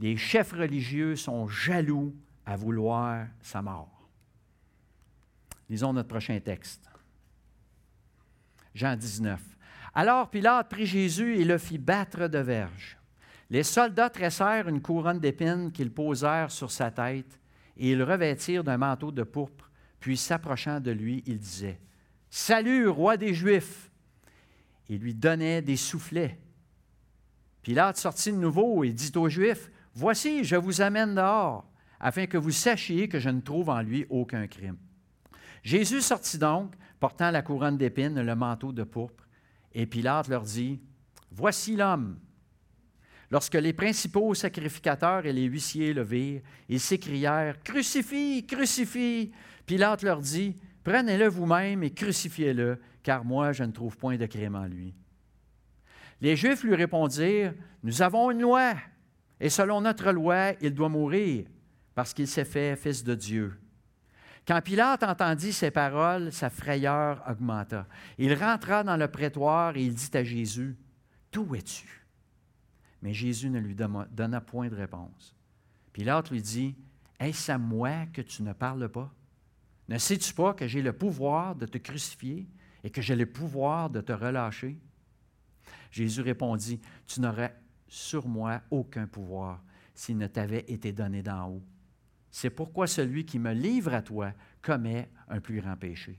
les 0.00 0.16
chefs 0.16 0.52
religieux 0.52 1.16
sont 1.16 1.46
jaloux 1.48 2.14
à 2.44 2.56
vouloir 2.56 3.26
sa 3.42 3.62
mort. 3.62 4.08
Lisons 5.68 5.92
notre 5.92 6.08
prochain 6.08 6.38
texte. 6.40 6.88
Jean 8.74 8.96
19. 8.96 9.40
Alors 9.94 10.30
Pilate 10.30 10.68
prit 10.68 10.86
Jésus 10.86 11.36
et 11.38 11.44
le 11.44 11.58
fit 11.58 11.78
battre 11.78 12.28
de 12.28 12.38
verge. 12.38 12.98
Les 13.48 13.62
soldats 13.62 14.10
tressèrent 14.10 14.68
une 14.68 14.82
couronne 14.82 15.20
d'épines 15.20 15.72
qu'ils 15.72 15.92
posèrent 15.92 16.50
sur 16.50 16.70
sa 16.70 16.90
tête 16.90 17.40
et 17.76 17.92
ils 17.92 18.02
revêtirent 18.02 18.64
d'un 18.64 18.76
manteau 18.76 19.12
de 19.12 19.22
pourpre, 19.22 19.70
puis 20.00 20.16
s'approchant 20.16 20.80
de 20.80 20.90
lui, 20.90 21.22
ils 21.26 21.38
disaient 21.38 21.80
Salut, 22.30 22.88
roi 22.88 23.16
des 23.16 23.34
Juifs. 23.34 23.90
Il 24.88 24.98
lui 24.98 25.14
donnait 25.14 25.62
des 25.62 25.76
soufflets. 25.76 26.38
Pilate 27.62 27.96
sortit 27.96 28.32
de 28.32 28.36
nouveau 28.36 28.84
et 28.84 28.92
dit 28.92 29.12
aux 29.16 29.28
Juifs, 29.28 29.70
Voici, 29.94 30.44
je 30.44 30.56
vous 30.56 30.82
amène 30.82 31.14
dehors, 31.14 31.64
afin 31.98 32.26
que 32.26 32.36
vous 32.36 32.50
sachiez 32.50 33.08
que 33.08 33.18
je 33.18 33.30
ne 33.30 33.40
trouve 33.40 33.70
en 33.70 33.80
lui 33.80 34.06
aucun 34.10 34.46
crime. 34.46 34.76
Jésus 35.62 36.02
sortit 36.02 36.38
donc, 36.38 36.74
portant 37.00 37.30
la 37.30 37.42
couronne 37.42 37.78
d'épines 37.78 38.18
et 38.18 38.22
le 38.22 38.36
manteau 38.36 38.72
de 38.72 38.84
pourpre, 38.84 39.26
et 39.72 39.86
Pilate 39.86 40.28
leur 40.28 40.42
dit, 40.42 40.80
Voici 41.32 41.76
l'homme. 41.76 42.18
Lorsque 43.30 43.54
les 43.54 43.72
principaux 43.72 44.34
sacrificateurs 44.34 45.26
et 45.26 45.32
les 45.32 45.44
huissiers 45.44 45.92
le 45.92 46.02
virent, 46.02 46.42
ils 46.68 46.80
s'écrièrent, 46.80 47.60
Crucifie, 47.62 48.46
crucifie. 48.46 49.32
Pilate 49.66 50.02
leur 50.02 50.20
dit, 50.20 50.56
Prenez-le 50.86 51.26
vous-même 51.26 51.82
et 51.82 51.90
crucifiez-le, 51.90 52.80
car 53.02 53.24
moi 53.24 53.50
je 53.50 53.64
ne 53.64 53.72
trouve 53.72 53.96
point 53.96 54.16
de 54.16 54.26
crime 54.26 54.54
en 54.54 54.66
lui. 54.66 54.94
Les 56.20 56.36
Juifs 56.36 56.62
lui 56.62 56.76
répondirent, 56.76 57.54
Nous 57.82 58.02
avons 58.02 58.30
une 58.30 58.42
loi, 58.42 58.74
et 59.40 59.50
selon 59.50 59.80
notre 59.80 60.12
loi, 60.12 60.52
il 60.60 60.72
doit 60.72 60.88
mourir, 60.88 61.48
parce 61.96 62.14
qu'il 62.14 62.28
s'est 62.28 62.44
fait 62.44 62.76
fils 62.76 63.02
de 63.02 63.16
Dieu. 63.16 63.60
Quand 64.46 64.60
Pilate 64.62 65.02
entendit 65.02 65.52
ces 65.52 65.72
paroles, 65.72 66.30
sa 66.30 66.50
frayeur 66.50 67.20
augmenta. 67.28 67.88
Il 68.16 68.32
rentra 68.34 68.84
dans 68.84 68.96
le 68.96 69.08
prétoire 69.08 69.76
et 69.76 69.82
il 69.82 69.94
dit 69.94 70.16
à 70.16 70.22
Jésus, 70.22 70.76
D'où 71.32 71.56
es-tu? 71.56 72.06
Mais 73.02 73.12
Jésus 73.12 73.50
ne 73.50 73.58
lui 73.58 73.74
donna 73.74 74.40
point 74.40 74.68
de 74.68 74.76
réponse. 74.76 75.34
Pilate 75.92 76.30
lui 76.30 76.42
dit, 76.42 76.76
Est-ce 77.18 77.50
à 77.50 77.58
moi 77.58 78.06
que 78.12 78.22
tu 78.22 78.44
ne 78.44 78.52
parles 78.52 78.88
pas? 78.88 79.12
Ne 79.88 79.98
sais-tu 79.98 80.34
pas 80.34 80.54
que 80.54 80.66
j'ai 80.66 80.82
le 80.82 80.92
pouvoir 80.92 81.54
de 81.54 81.66
te 81.66 81.78
crucifier 81.78 82.48
et 82.82 82.90
que 82.90 83.02
j'ai 83.02 83.16
le 83.16 83.26
pouvoir 83.26 83.90
de 83.90 84.00
te 84.00 84.12
relâcher? 84.12 84.78
Jésus 85.90 86.22
répondit, 86.22 86.80
Tu 87.06 87.20
n'aurais 87.20 87.56
sur 87.88 88.26
moi 88.26 88.60
aucun 88.70 89.06
pouvoir 89.06 89.62
s'il 89.94 90.18
ne 90.18 90.26
t'avait 90.26 90.64
été 90.68 90.92
donné 90.92 91.22
d'en 91.22 91.48
haut. 91.48 91.62
C'est 92.30 92.50
pourquoi 92.50 92.86
celui 92.86 93.24
qui 93.24 93.38
me 93.38 93.52
livre 93.52 93.94
à 93.94 94.02
toi 94.02 94.32
commet 94.60 95.08
un 95.28 95.40
plus 95.40 95.60
grand 95.60 95.76
péché. 95.76 96.18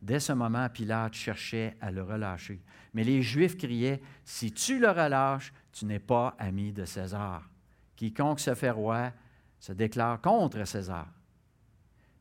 Dès 0.00 0.20
ce 0.20 0.32
moment, 0.32 0.68
Pilate 0.68 1.14
cherchait 1.14 1.76
à 1.80 1.90
le 1.90 2.02
relâcher. 2.02 2.60
Mais 2.92 3.04
les 3.04 3.22
Juifs 3.22 3.56
criaient, 3.56 4.02
Si 4.24 4.52
tu 4.52 4.78
le 4.78 4.90
relâches, 4.90 5.52
tu 5.72 5.86
n'es 5.86 6.00
pas 6.00 6.36
ami 6.38 6.72
de 6.72 6.84
César. 6.84 7.48
Quiconque 7.96 8.40
se 8.40 8.54
fait 8.54 8.70
roi 8.70 9.12
se 9.58 9.72
déclare 9.72 10.20
contre 10.20 10.64
César. 10.66 11.08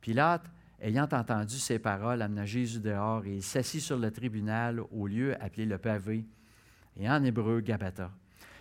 Pilate, 0.01 0.43
ayant 0.81 1.07
entendu 1.11 1.55
ces 1.57 1.79
paroles, 1.79 2.21
amena 2.21 2.45
Jésus 2.45 2.79
dehors 2.79 3.25
et 3.25 3.35
il 3.35 3.43
s'assit 3.43 3.81
sur 3.81 3.97
le 3.97 4.11
tribunal 4.11 4.81
au 4.91 5.07
lieu 5.07 5.41
appelé 5.41 5.65
le 5.65 5.77
pavé, 5.77 6.25
et 6.97 7.09
en 7.09 7.23
hébreu 7.23 7.61
Gabata. 7.61 8.11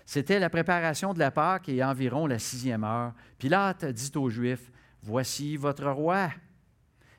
C'était 0.04 0.38
la 0.38 0.50
préparation 0.50 1.14
de 1.14 1.18
la 1.18 1.30
Pâque 1.30 1.68
et 1.68 1.84
environ 1.84 2.26
la 2.26 2.38
sixième 2.38 2.84
heure. 2.84 3.14
Pilate 3.38 3.84
dit 3.84 4.12
aux 4.16 4.28
Juifs, 4.28 4.70
Voici 5.02 5.56
votre 5.56 5.88
roi. 5.88 6.30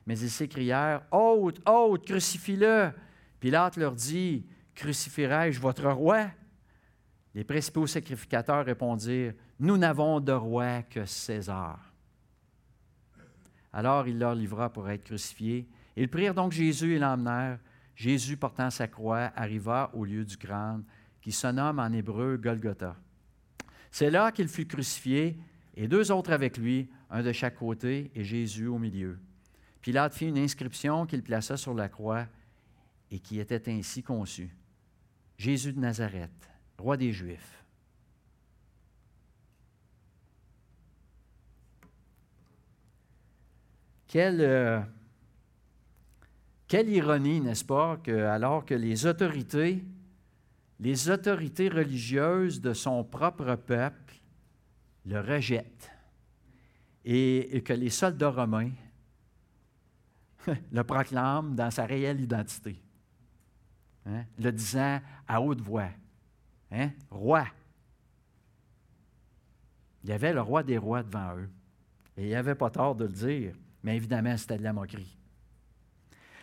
Mais 0.06 0.18
ils 0.18 0.30
s'écrièrent, 0.30 1.02
Haute, 1.10 1.60
haute, 1.66 2.04
crucifie-le. 2.04 2.90
Pilate 3.40 3.76
leur 3.76 3.94
dit, 3.94 4.46
Crucifierai-je 4.74 5.58
votre 5.58 5.88
roi? 5.90 6.26
Les 7.34 7.44
principaux 7.44 7.86
sacrificateurs 7.86 8.64
répondirent, 8.64 9.32
Nous 9.58 9.78
n'avons 9.78 10.20
de 10.20 10.32
roi 10.32 10.82
que 10.82 11.06
César. 11.06 11.91
Alors 13.72 14.06
il 14.06 14.18
leur 14.18 14.34
livra 14.34 14.70
pour 14.70 14.88
être 14.90 15.04
crucifié. 15.04 15.68
Ils 15.96 16.08
prirent 16.08 16.34
donc 16.34 16.52
Jésus 16.52 16.94
et 16.94 16.98
l'emmenèrent. 16.98 17.58
Jésus, 17.94 18.36
portant 18.36 18.70
sa 18.70 18.88
croix, 18.88 19.32
arriva 19.36 19.90
au 19.94 20.04
lieu 20.04 20.24
du 20.24 20.36
crâne, 20.36 20.84
qui 21.20 21.30
se 21.30 21.46
nomme 21.46 21.78
en 21.78 21.92
hébreu 21.92 22.36
Golgotha. 22.36 22.96
C'est 23.90 24.10
là 24.10 24.32
qu'il 24.32 24.48
fut 24.48 24.66
crucifié, 24.66 25.38
et 25.74 25.88
deux 25.88 26.10
autres 26.10 26.32
avec 26.32 26.56
lui, 26.56 26.90
un 27.10 27.22
de 27.22 27.32
chaque 27.32 27.56
côté, 27.56 28.10
et 28.14 28.24
Jésus 28.24 28.66
au 28.66 28.78
milieu. 28.78 29.18
Pilate 29.82 30.14
fit 30.14 30.28
une 30.28 30.38
inscription 30.38 31.06
qu'il 31.06 31.22
plaça 31.22 31.56
sur 31.56 31.74
la 31.74 31.88
croix 31.88 32.26
et 33.10 33.18
qui 33.18 33.40
était 33.40 33.70
ainsi 33.70 34.02
conçue. 34.02 34.56
Jésus 35.36 35.72
de 35.72 35.80
Nazareth, 35.80 36.50
roi 36.78 36.96
des 36.96 37.12
Juifs. 37.12 37.61
Quelle, 44.12 44.42
euh, 44.42 44.82
quelle 46.68 46.90
ironie, 46.90 47.40
n'est-ce 47.40 47.64
pas, 47.64 47.96
que 47.96 48.26
alors 48.26 48.62
que 48.66 48.74
les 48.74 49.06
autorités, 49.06 49.82
les 50.78 51.08
autorités 51.08 51.70
religieuses 51.70 52.60
de 52.60 52.74
son 52.74 53.04
propre 53.04 53.54
peuple 53.54 54.16
le 55.06 55.18
rejettent 55.18 55.90
et 57.06 57.62
que 57.64 57.72
les 57.72 57.88
soldats 57.88 58.28
romains 58.28 58.72
le 60.72 60.84
proclame 60.84 61.54
dans 61.54 61.70
sa 61.70 61.86
réelle 61.86 62.20
identité, 62.20 62.82
hein, 64.04 64.26
le 64.38 64.52
disant 64.52 65.00
à 65.26 65.40
haute 65.40 65.62
voix. 65.62 65.88
Hein, 66.70 66.90
roi. 67.08 67.46
Il 70.04 70.10
y 70.10 70.12
avait 70.12 70.34
le 70.34 70.42
roi 70.42 70.62
des 70.62 70.76
rois 70.76 71.02
devant 71.02 71.34
eux. 71.38 71.48
Et 72.18 72.24
il 72.24 72.28
n'y 72.28 72.34
avait 72.34 72.54
pas 72.54 72.68
tort 72.68 72.94
de 72.94 73.06
le 73.06 73.12
dire, 73.12 73.54
mais 73.82 73.96
évidemment, 73.96 74.36
c'était 74.36 74.58
de 74.58 74.62
la 74.62 74.72
moquerie. 74.72 75.18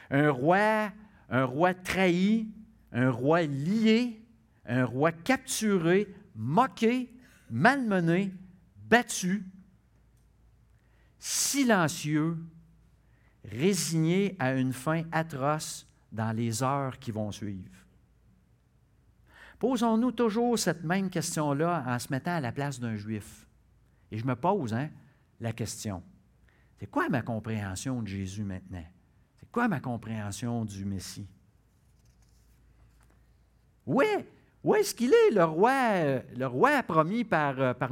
Un 0.10 0.32
roi, 0.32 0.92
un 1.30 1.46
roi 1.46 1.74
trahi, 1.74 2.48
un 2.92 3.10
roi 3.10 3.44
lié, 3.44 4.22
un 4.66 4.86
roi 4.86 5.12
capturé, 5.12 6.14
moqué, 6.36 7.14
malmené, 7.50 8.34
battu, 8.88 9.46
silencieux, 11.18 12.38
résigné 13.44 14.36
à 14.40 14.54
une 14.54 14.74
fin 14.74 15.04
atroce 15.12 15.88
dans 16.12 16.36
les 16.36 16.64
heures 16.64 16.98
qui 17.00 17.12
vont 17.12 17.32
suivre. 17.32 17.70
Posons-nous 19.60 20.14
toujours 20.14 20.58
cette 20.58 20.84
même 20.84 21.10
question-là 21.10 21.84
en 21.86 22.00
se 22.00 22.08
mettant 22.10 22.36
à 22.36 22.40
la 22.40 22.52
place 22.52 22.80
d'un 22.80 22.96
juif. 22.96 23.46
Et 24.12 24.18
je 24.18 24.26
me 24.26 24.36
pose 24.36 24.74
hein, 24.74 24.90
la 25.42 25.52
question. 25.52 26.02
C'est 26.80 26.88
quoi 26.88 27.10
ma 27.10 27.22
compréhension 27.22 28.02
de 28.02 28.08
Jésus 28.08 28.44
maintenant? 28.44 28.86
C'est 29.40 29.52
quoi 29.52 29.68
ma 29.68 29.80
compréhension 29.82 30.64
du 30.64 30.86
Messie? 30.86 31.28
Oui, 33.86 34.06
où 34.64 34.76
est-ce 34.76 34.96
qu'il 34.96 35.14
est, 35.14 35.32
le 35.34 35.44
roi, 35.44 36.22
le 36.36 36.46
roi 36.46 36.82
promis 36.84 37.24
par, 37.26 37.60
euh, 37.60 37.74
par? 37.74 37.92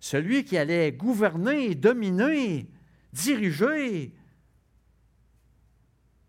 Celui 0.00 0.44
qui 0.44 0.56
allait 0.58 0.92
gouverner, 0.92 1.74
dominer, 1.74 2.70
diriger, 3.12 4.14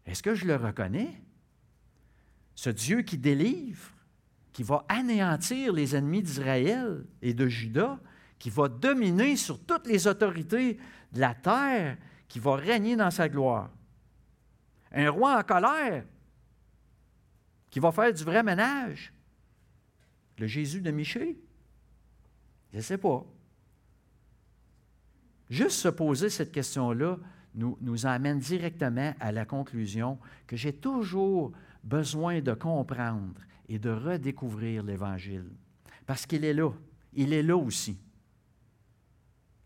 est-ce 0.06 0.24
que 0.24 0.34
je 0.34 0.46
le 0.46 0.56
reconnais? 0.56 1.22
Ce 2.56 2.70
Dieu 2.70 3.02
qui 3.02 3.18
délivre, 3.18 3.92
qui 4.54 4.64
va 4.64 4.86
anéantir 4.90 5.72
les 5.72 5.96
ennemis 5.96 6.24
d'Israël 6.24 7.06
et 7.22 7.34
de 7.34 7.48
Juda, 7.48 8.00
qui 8.40 8.50
va 8.50 8.70
dominer 8.70 9.36
sur 9.36 9.60
toutes 9.66 9.86
les 9.86 10.08
autorités 10.08 10.80
de 11.12 11.20
la 11.20 11.36
terre, 11.36 11.98
qui 12.28 12.40
va 12.40 12.56
régner 12.56 12.96
dans 12.96 13.12
sa 13.12 13.28
gloire. 13.28 13.70
Un 14.92 15.10
roi 15.10 15.38
en 15.38 15.44
colère, 15.44 16.06
qui 17.70 17.80
va 17.80 17.92
faire 17.92 18.14
du 18.14 18.24
vrai 18.24 18.42
ménage. 18.42 19.14
Le 20.38 20.48
Jésus 20.48 20.82
de 20.82 20.90
Michée? 20.90 21.38
Je 22.72 22.78
ne 22.78 22.82
sais 22.82 22.98
pas. 22.98 23.26
Juste 25.50 25.80
se 25.80 25.90
poser 25.90 26.30
cette 26.30 26.52
question-là, 26.52 27.18
nous, 27.56 27.78
nous 27.82 28.06
amène 28.06 28.40
directement 28.40 29.14
à 29.20 29.32
la 29.32 29.46
conclusion 29.46 30.18
que 30.48 30.56
j'ai 30.56 30.74
toujours 30.74 31.52
besoin 31.84 32.42
de 32.42 32.54
comprendre 32.54 33.34
et 33.68 33.80
de 33.80 33.90
redécouvrir 33.90 34.84
l'Évangile. 34.84 35.50
Parce 36.06 36.26
qu'il 36.26 36.46
est 36.46 36.54
là. 36.54 36.72
Il 37.14 37.34
est 37.34 37.44
là 37.44 37.58
aussi. 37.58 37.98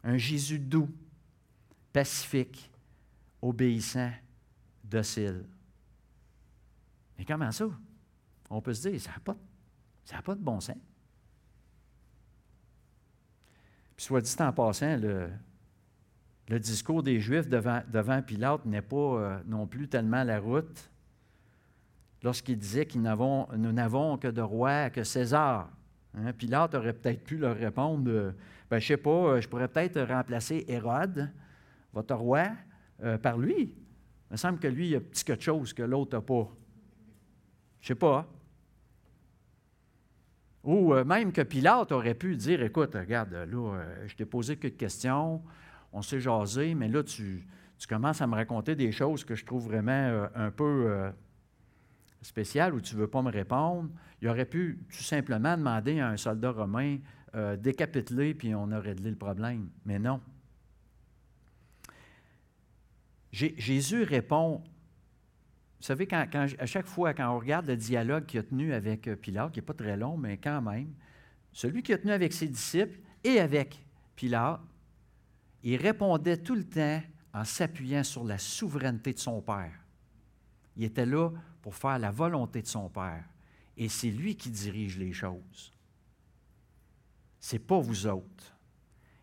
Un 0.03 0.17
Jésus 0.17 0.59
doux, 0.59 0.89
pacifique, 1.91 2.69
obéissant, 3.41 4.11
docile. 4.83 5.45
Mais 7.17 7.25
comment 7.25 7.51
ça? 7.51 7.65
On 8.49 8.61
peut 8.61 8.73
se 8.73 8.89
dire, 8.89 8.99
ça 8.99 9.11
n'a 9.11 9.19
pas, 9.19 9.35
pas 10.23 10.35
de 10.35 10.41
bon 10.41 10.59
sens. 10.59 10.77
Puis 13.95 14.05
soit 14.05 14.21
dit 14.21 14.35
en 14.39 14.51
passant, 14.51 14.97
le, 14.97 16.59
discours 16.59 17.03
des 17.03 17.19
Juifs 17.19 17.47
devant, 17.47 17.81
devant 17.91 18.21
Pilate 18.21 18.65
n'est 18.65 18.81
pas 18.81 18.95
euh, 18.95 19.39
non 19.45 19.65
plus 19.65 19.87
tellement 19.87 20.23
la 20.23 20.39
route 20.39 20.89
lorsqu'il 22.21 22.57
disait 22.57 22.85
que 22.85 22.97
nous 22.97 23.71
n'avons 23.71 24.17
que 24.17 24.27
de 24.27 24.41
roi 24.41 24.89
que 24.89 25.03
César. 25.03 25.69
Hein, 26.15 26.31
Pilate 26.33 26.75
aurait 26.75 26.93
peut-être 26.93 27.23
pu 27.23 27.37
leur 27.37 27.55
répondre 27.55 28.09
euh, 28.09 28.31
ben, 28.73 28.79
Je 28.79 28.85
ne 28.85 28.97
sais 28.97 29.01
pas, 29.01 29.09
euh, 29.09 29.41
je 29.41 29.47
pourrais 29.47 29.67
peut-être 29.67 30.01
remplacer 30.01 30.65
Hérode, 30.67 31.31
votre 31.93 32.15
roi, 32.15 32.47
par 33.21 33.37
lui. 33.37 33.75
Il 34.29 34.31
me 34.31 34.37
semble 34.37 34.59
que 34.59 34.67
lui, 34.67 34.89
il 34.89 34.95
a 34.95 35.01
petit 35.01 35.25
quelque 35.25 35.43
chose 35.43 35.73
que 35.73 35.83
l'autre 35.83 36.15
n'a 36.15 36.21
pas. 36.21 36.49
Je 37.81 37.85
ne 37.85 37.87
sais 37.89 37.95
pas. 37.95 38.27
Ou 40.63 40.93
euh, 40.93 41.03
même 41.03 41.31
que 41.31 41.41
Pilate 41.41 41.91
aurait 41.91 42.13
pu 42.13 42.35
dire, 42.37 42.63
écoute, 42.63 42.95
regarde, 42.95 43.33
là, 43.33 43.45
euh, 43.75 44.07
je 44.07 44.15
t'ai 44.15 44.25
posé 44.25 44.55
quelques 44.55 44.77
questions, 44.77 45.43
on 45.91 46.01
s'est 46.01 46.21
jasé, 46.21 46.73
mais 46.73 46.87
là, 46.87 47.03
tu, 47.03 47.45
tu, 47.77 47.87
commences 47.87 48.21
à 48.21 48.27
me 48.27 48.35
raconter 48.35 48.75
des 48.75 48.91
choses 48.91 49.25
que 49.25 49.35
je 49.35 49.45
trouve 49.45 49.65
vraiment 49.67 49.91
euh, 49.91 50.27
un 50.35 50.51
peu 50.51 51.11
spéciales 52.21 52.73
ou 52.73 52.79
tu 52.79 52.95
ne 52.95 53.01
veux 53.01 53.07
pas 53.07 53.21
me 53.21 53.31
répondre. 53.31 53.89
Il 54.21 54.29
aurait 54.29 54.45
pu 54.45 54.79
tout 54.89 55.03
simplement 55.03 55.57
demander 55.57 55.99
à 55.99 56.07
un 56.07 56.17
soldat 56.17 56.51
romain, 56.51 56.97
décapite-le, 57.33 58.33
puis 58.33 58.53
on 58.53 58.65
aurait 58.71 58.79
réglé 58.79 59.09
le 59.09 59.15
problème. 59.15 59.69
Mais 59.85 59.99
non. 59.99 60.21
Jésus 63.31 64.03
répond 64.03 64.61
vous 65.83 65.87
savez, 65.87 66.07
à 66.13 66.65
chaque 66.65 66.85
fois, 66.85 67.13
quand 67.13 67.29
on 67.29 67.39
regarde 67.39 67.65
le 67.65 67.75
dialogue 67.75 68.25
qu'il 68.25 68.39
a 68.39 68.43
tenu 68.43 68.71
avec 68.71 69.05
euh, 69.09 69.17
Pilate, 69.17 69.51
qui 69.51 69.59
n'est 69.59 69.65
pas 69.65 69.73
très 69.73 69.97
long, 69.97 70.15
mais 70.15 70.37
quand 70.37 70.61
même, 70.61 70.93
celui 71.51 71.83
qui 71.83 71.91
a 71.91 71.97
tenu 71.97 72.13
avec 72.13 72.31
ses 72.31 72.47
disciples 72.47 72.97
et 73.21 73.41
avec 73.41 73.85
Pilate, 74.15 74.61
il 75.61 75.75
répondait 75.75 76.37
tout 76.37 76.55
le 76.55 76.63
temps 76.63 77.01
en 77.33 77.43
s'appuyant 77.43 78.05
sur 78.05 78.23
la 78.23 78.37
souveraineté 78.37 79.11
de 79.11 79.19
son 79.19 79.41
Père. 79.41 79.73
Il 80.77 80.85
était 80.85 81.05
là 81.05 81.31
pour 81.61 81.75
faire 81.75 81.99
la 81.99 82.11
volonté 82.11 82.61
de 82.61 82.67
son 82.67 82.87
Père. 82.87 83.25
Et 83.75 83.89
c'est 83.89 84.09
lui 84.09 84.37
qui 84.37 84.51
dirige 84.51 84.97
les 84.97 85.11
choses. 85.11 85.73
Ce 87.43 87.57
n'est 87.57 87.59
pas 87.59 87.77
vous 87.77 88.07
autres. 88.07 88.55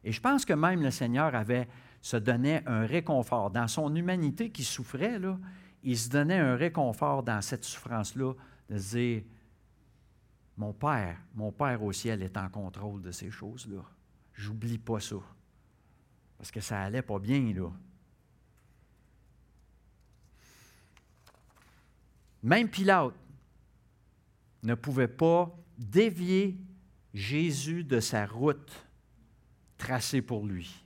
Et 0.05 0.13
je 0.13 0.21
pense 0.21 0.45
que 0.45 0.53
même 0.53 0.83
le 0.83 0.91
Seigneur 0.91 1.35
avait, 1.35 1.67
se 2.03 2.19
donnait 2.19 2.63
un 2.67 2.85
réconfort. 2.85 3.51
Dans 3.51 3.67
son 3.67 3.97
humanité 3.97 4.51
qui 4.51 4.63
souffrait, 4.63 5.19
là, 5.19 5.39
il 5.83 5.97
se 5.97 6.11
donnait 6.11 6.39
un 6.39 6.55
réconfort 6.55 7.23
dans 7.23 7.41
cette 7.41 7.65
souffrance-là 7.65 8.35
de 8.69 8.77
se 8.77 8.97
dire, 8.97 9.23
mon 10.59 10.75
Père, 10.75 11.17
mon 11.35 11.51
Père 11.51 11.83
au 11.83 11.93
ciel 11.93 12.23
est 12.23 12.37
en 12.37 12.51
contrôle 12.51 13.01
de 13.01 13.11
ces 13.11 13.31
choses-là. 13.31 13.83
J'oublie 14.35 14.77
pas 14.77 15.01
ça. 15.01 15.17
Parce 16.37 16.51
que 16.51 16.61
ça 16.61 16.83
allait 16.83 17.01
pas 17.01 17.19
bien, 17.19 17.55
là. 17.55 17.71
Même 22.43 22.69
Pilate 22.69 23.15
ne 24.63 24.75
pouvait 24.75 25.09
pas 25.09 25.51
dévier 25.79 26.59
Jésus 27.15 27.85
de 27.85 28.01
sa 28.01 28.27
route 28.27 28.87
tracée 29.77 30.23
pour 30.23 30.47
lui. 30.47 30.85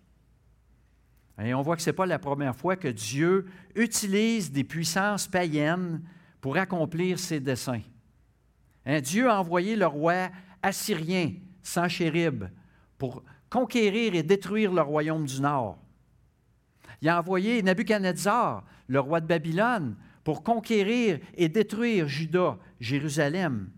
Et 1.42 1.52
on 1.52 1.62
voit 1.62 1.76
que 1.76 1.82
ce 1.82 1.90
n'est 1.90 1.94
pas 1.94 2.06
la 2.06 2.18
première 2.18 2.54
fois 2.54 2.76
que 2.76 2.88
Dieu 2.88 3.46
utilise 3.74 4.52
des 4.52 4.64
puissances 4.64 5.26
païennes 5.26 6.00
pour 6.40 6.56
accomplir 6.56 7.18
ses 7.18 7.40
desseins. 7.40 7.82
Hein, 8.86 9.00
Dieu 9.00 9.28
a 9.28 9.40
envoyé 9.40 9.76
le 9.76 9.86
roi 9.86 10.30
assyrien, 10.62 11.32
Sanchérib, 11.62 12.44
pour 12.98 13.24
conquérir 13.50 14.14
et 14.14 14.22
détruire 14.22 14.72
le 14.72 14.82
royaume 14.82 15.26
du 15.26 15.40
Nord. 15.40 15.78
Il 17.02 17.08
a 17.08 17.18
envoyé 17.18 17.62
Nabuchodonosor, 17.62 18.62
le 18.86 19.00
roi 19.00 19.20
de 19.20 19.26
Babylone, 19.26 19.96
pour 20.22 20.42
conquérir 20.42 21.18
et 21.34 21.48
détruire 21.48 22.08
Juda, 22.08 22.58
Jérusalem. 22.80 23.70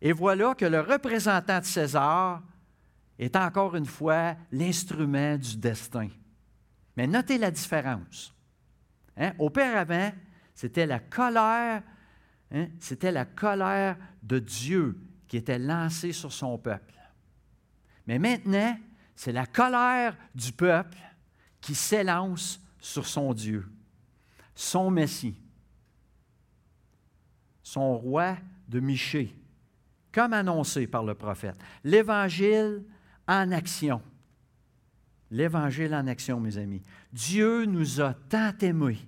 Et 0.00 0.12
voilà 0.12 0.54
que 0.54 0.64
le 0.64 0.80
représentant 0.80 1.60
de 1.60 1.64
César 1.64 2.42
est 3.18 3.36
encore 3.36 3.76
une 3.76 3.86
fois 3.86 4.34
l'instrument 4.50 5.36
du 5.36 5.56
destin. 5.56 6.08
Mais 6.96 7.06
notez 7.06 7.38
la 7.38 7.50
différence. 7.50 8.34
Hein? 9.16 9.32
Auparavant, 9.38 10.12
c'était 10.54 10.86
la 10.86 10.98
colère, 10.98 11.82
hein? 12.50 12.68
c'était 12.78 13.12
la 13.12 13.26
colère 13.26 13.96
de 14.22 14.38
Dieu 14.38 14.98
qui 15.28 15.36
était 15.36 15.58
lancée 15.58 16.12
sur 16.12 16.32
son 16.32 16.58
peuple. 16.58 16.94
Mais 18.06 18.18
maintenant, 18.18 18.76
c'est 19.14 19.32
la 19.32 19.46
colère 19.46 20.16
du 20.34 20.52
peuple 20.52 20.98
qui 21.60 21.74
s'élance 21.74 22.60
sur 22.80 23.06
son 23.06 23.34
Dieu, 23.34 23.70
son 24.54 24.90
Messie, 24.90 25.38
son 27.62 27.98
roi 27.98 28.36
de 28.66 28.80
Michée, 28.80 29.34
comme 30.12 30.32
annoncé 30.32 30.86
par 30.86 31.04
le 31.04 31.14
prophète. 31.14 31.56
L'Évangile 31.84 32.84
en 33.26 33.52
action. 33.52 34.02
L'Évangile 35.30 35.94
en 35.94 36.06
action, 36.06 36.40
mes 36.40 36.58
amis. 36.58 36.82
Dieu 37.12 37.64
nous 37.64 38.00
a 38.00 38.14
tant 38.14 38.52
aimés, 38.60 38.98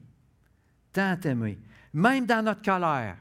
tant 0.92 1.18
aimés, 1.20 1.58
même 1.92 2.26
dans 2.26 2.44
notre 2.44 2.62
colère, 2.62 3.16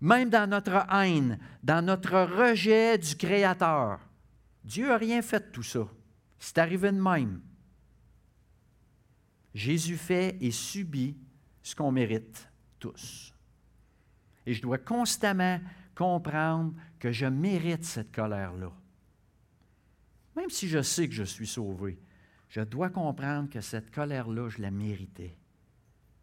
même 0.00 0.30
dans 0.30 0.48
notre 0.48 0.86
haine, 0.92 1.38
dans 1.62 1.84
notre 1.84 2.20
rejet 2.22 2.98
du 2.98 3.14
Créateur. 3.14 4.00
Dieu 4.64 4.88
n'a 4.88 4.96
rien 4.96 5.22
fait 5.22 5.40
de 5.40 5.52
tout 5.52 5.62
ça. 5.62 5.86
C'est 6.38 6.58
arrivé 6.58 6.90
de 6.90 7.00
même. 7.00 7.40
Jésus 9.54 9.96
fait 9.96 10.36
et 10.40 10.50
subit 10.50 11.16
ce 11.62 11.74
qu'on 11.74 11.92
mérite 11.92 12.48
tous. 12.78 13.34
Et 14.46 14.54
je 14.54 14.62
dois 14.62 14.78
constamment 14.78 15.60
comprendre 16.00 16.72
que 16.98 17.12
je 17.12 17.26
mérite 17.26 17.84
cette 17.84 18.10
colère-là. 18.10 18.72
Même 20.34 20.48
si 20.48 20.66
je 20.66 20.80
sais 20.80 21.06
que 21.06 21.14
je 21.14 21.24
suis 21.24 21.46
sauvé, 21.46 21.98
je 22.48 22.62
dois 22.62 22.88
comprendre 22.88 23.50
que 23.50 23.60
cette 23.60 23.90
colère-là, 23.90 24.48
je 24.48 24.62
la 24.62 24.70
méritais. 24.70 25.36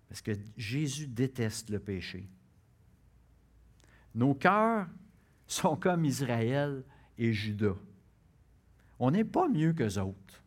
Parce 0.10 0.24
que 0.24 0.32
Jésus 0.58 1.06
déteste 1.06 1.70
le 1.70 1.78
péché. 1.78 2.28
Nos 4.16 4.34
cœurs 4.34 4.88
sont 5.46 5.76
comme 5.76 6.06
Israël 6.06 6.84
et 7.20 7.32
Judas. 7.32 7.78
On 8.98 9.12
n'est 9.12 9.24
pas 9.24 9.48
mieux 9.48 9.74
qu'eux 9.74 10.00
autres. 10.00 10.42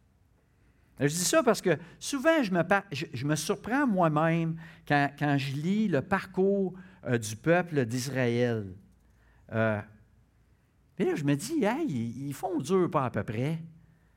Je 0.99 1.07
dis 1.07 1.15
ça 1.15 1.45
parce 1.45 1.63
que 1.63 1.79
souvent, 2.01 2.43
je 2.43 2.51
me, 2.51 2.63
je, 2.91 3.25
me 3.25 3.37
surprends 3.37 3.87
moi-même 3.87 4.57
quand, 4.89 5.37
je 5.39 5.53
lis 5.53 5.87
le 5.87 6.03
parcours 6.03 6.75
euh, 7.05 7.17
du 7.17 7.37
peuple 7.37 7.87
d'Israël. 7.87 8.67
Euh, 9.53 9.81
et 10.99 11.05
là, 11.05 11.15
je 11.15 11.25
me 11.25 11.35
dis, 11.35 11.65
hey, 11.65 11.87
ils 11.89 12.35
font 12.35 12.59
dur 12.59 12.91
pas 12.91 13.07
à 13.07 13.11
peu 13.11 13.23
près. 13.23 13.59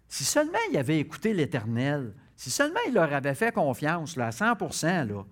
Si 0.07 0.23
seulement 0.23 0.59
ils 0.71 0.77
avaient 0.77 0.99
écouté 0.99 1.33
l'Éternel, 1.33 2.13
si 2.35 2.51
seulement 2.51 2.79
il 2.87 2.93
leur 2.93 3.11
avait 3.13 3.35
fait 3.35 3.51
confiance 3.51 4.15
là, 4.15 4.27
à 4.27 4.31
100 4.31 4.45
là, 4.83 5.23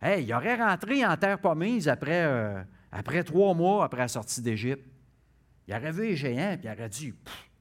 hey, 0.00 0.24
ils 0.24 0.32
auraient 0.32 0.56
rentré 0.56 1.04
en 1.04 1.16
terre 1.16 1.38
promise 1.38 1.88
après, 1.88 2.24
euh, 2.24 2.62
après 2.92 3.24
trois 3.24 3.54
mois 3.54 3.84
après 3.84 4.02
la 4.02 4.08
sortie 4.08 4.40
d'Égypte. 4.40 4.86
Il 5.66 5.74
aurait 5.74 5.92
vu 5.92 6.02
les 6.02 6.16
géants, 6.16 6.56
puis 6.58 6.68
il 6.68 6.72
aurait 6.72 6.88
dit 6.88 7.14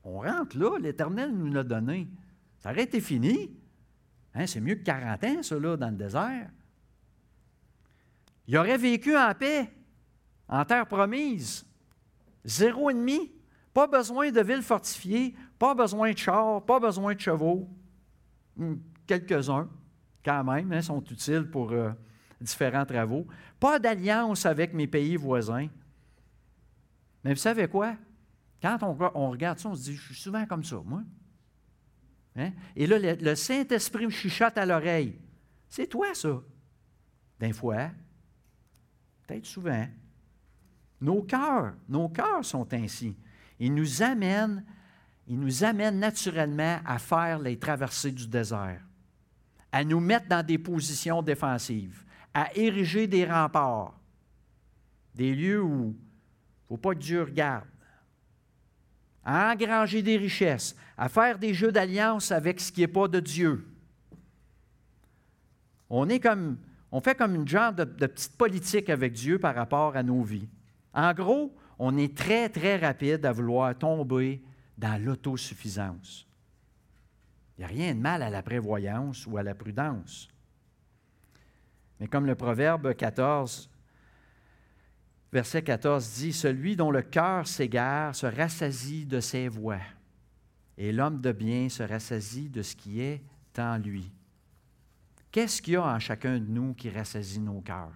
On 0.04 0.20
rentre 0.20 0.58
là, 0.58 0.78
l'Éternel 0.80 1.32
nous 1.32 1.52
l'a 1.52 1.64
donné. 1.64 2.08
Ça 2.60 2.72
aurait 2.72 2.84
été 2.84 3.02
fini. 3.02 3.52
Hein, 4.34 4.48
c'est 4.48 4.62
mieux 4.62 4.76
que 4.76 4.84
40 4.84 5.24
ans, 5.24 5.44
ça, 5.44 5.60
là, 5.60 5.78
dans 5.78 5.90
le 5.90 5.96
désert. 5.96 6.50
Il 8.48 8.58
aurait 8.58 8.78
vécu 8.78 9.16
en 9.16 9.34
paix, 9.34 9.70
en 10.50 10.66
terre 10.66 10.88
promise. 10.88 11.66
Zéro 12.44 12.90
ennemi. 12.90 13.32
Pas 13.74 13.88
besoin 13.88 14.32
de 14.32 14.42
villes 14.42 14.64
fortifiées, 14.64 15.36
pas 15.58 15.76
besoin 15.76 16.12
de 16.12 16.18
chars, 16.18 16.66
pas 16.66 16.80
besoin 16.80 17.14
de 17.14 17.20
chevaux. 17.20 17.70
Hmm, 18.58 18.76
quelques-uns, 19.06 19.70
quand 20.26 20.44
même, 20.44 20.74
hein, 20.74 20.82
sont 20.82 21.04
utiles 21.04 21.50
pour 21.50 21.72
euh, 21.72 21.92
différents 22.42 22.86
travaux. 22.86 23.28
Pas 23.60 23.80
d'alliance 23.80 24.46
avec 24.46 24.74
mes 24.74 24.88
pays 24.88 25.16
voisins. 25.16 25.68
Mais 27.24 27.34
vous 27.34 27.40
savez 27.40 27.68
quoi? 27.68 27.96
Quand 28.62 28.78
on, 28.82 29.30
regarde 29.30 29.60
ça, 29.60 29.70
on 29.70 29.76
se 29.76 29.84
dit, 29.84 29.96
je 29.96 30.02
suis 30.02 30.16
souvent 30.16 30.46
comme 30.46 30.64
ça, 30.64 30.82
moi. 30.84 31.04
Hein? 32.36 32.52
Et 32.76 32.88
là, 32.88 32.98
le, 33.00 33.36
Saint-Esprit 33.36 34.06
me 34.06 34.12
chuchote 34.12 34.58
à 34.58 34.66
l'oreille. 34.66 35.18
C'est 35.70 35.88
toi, 35.88 36.14
ça? 36.14 36.42
D'un 37.40 37.54
fois, 37.54 37.90
peut-être 39.26 39.46
souvent. 39.46 39.88
Nos 41.02 41.22
cœurs, 41.24 41.74
nos 41.88 42.10
cœurs 42.10 42.44
sont 42.44 42.74
ainsi. 42.74 43.16
Ils 43.60 43.74
nous 43.74 44.04
amènent, 44.04 44.64
naturellement 45.28 46.80
à 46.86 47.00
faire 47.00 47.40
les 47.40 47.58
traversées 47.58 48.12
du 48.12 48.28
désert, 48.28 48.82
à 49.72 49.84
nous 49.84 50.00
mettre 50.00 50.28
dans 50.28 50.46
des 50.46 50.58
positions 50.58 51.22
défensives, 51.22 52.04
à 52.34 52.56
ériger 52.56 53.08
des 53.08 53.26
remparts, 53.26 54.00
des 55.16 55.34
lieux 55.36 55.62
où 55.62 55.96
il 55.96 56.74
ne 56.74 56.78
faut 56.78 56.78
pas 56.78 56.94
que 56.94 57.00
Dieu 57.00 57.24
regarde, 57.24 57.68
à 59.24 59.52
engranger 59.52 60.02
des 60.02 60.18
richesses, 60.18 60.76
à 60.98 61.08
faire 61.08 61.38
des 61.38 61.54
jeux 61.54 61.72
d'alliance 61.72 62.32
avec 62.32 62.60
ce 62.60 62.72
qui 62.72 62.82
n'est 62.82 62.88
pas 62.88 63.08
de 63.08 63.20
Dieu. 63.20 63.66
On 65.90 66.06
fait 67.02 67.16
comme 67.16 67.36
une 67.36 67.48
genre 67.48 67.74
de 67.74 67.84
petite 67.86 68.38
politique 68.38 68.90
avec 68.90 69.14
Dieu 69.14 69.40
par 69.40 69.56
rapport 69.56 69.96
à 69.96 70.04
nos 70.04 70.24
vies. 70.24 70.48
En 71.00 71.14
gros, 71.14 71.56
on 71.78 71.96
est 71.96 72.14
très, 72.14 72.50
très 72.50 72.76
rapide 72.76 73.26
à 73.26 73.32
vouloir 73.32 73.74
tomber 73.78 74.44
dans 74.78 75.02
l'autosuffisance. 75.02 76.28
Il 77.58 77.62
n'y 77.62 77.64
a 77.64 77.68
rien 77.68 77.96
de 77.96 78.02
mal 78.02 78.22
à 78.22 78.30
la 78.30 78.44
prévoyance 78.44 79.26
ou 79.26 79.38
à 79.38 79.44
la 79.44 79.56
prudence. 79.56 80.28
Mais 82.02 82.08
comme 82.08 82.26
le 82.26 82.36
Proverbe 82.36 82.94
14 82.94 83.70
verset 85.32 85.62
14 85.62 86.16
dit, 86.16 86.34
Celui 86.34 86.76
dont 86.76 86.92
le 86.92 87.02
cœur 87.02 87.48
s'égare 87.48 88.14
se 88.14 88.26
rassasie 88.26 89.06
de 89.06 89.22
ses 89.22 89.48
voix, 89.48 89.80
et 90.78 90.92
l'homme 90.92 91.22
de 91.22 91.32
bien 91.32 91.70
se 91.70 91.84
rassasie 91.84 92.50
de 92.50 92.62
ce 92.62 92.76
qui 92.76 93.00
est 93.00 93.24
en 93.58 93.78
lui. 93.78 94.12
Qu'est-ce 95.32 95.62
qu'il 95.62 95.74
y 95.74 95.78
a 95.78 95.84
en 95.84 96.00
chacun 96.00 96.40
de 96.40 96.46
nous 96.46 96.74
qui 96.74 96.90
rassasie 96.90 97.40
nos 97.40 97.62
cœurs? 97.62 97.96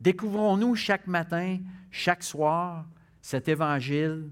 Découvrons-nous 0.00 0.74
chaque 0.76 1.06
matin, 1.06 1.58
chaque 1.90 2.22
soir, 2.22 2.86
cet 3.20 3.48
évangile, 3.48 4.30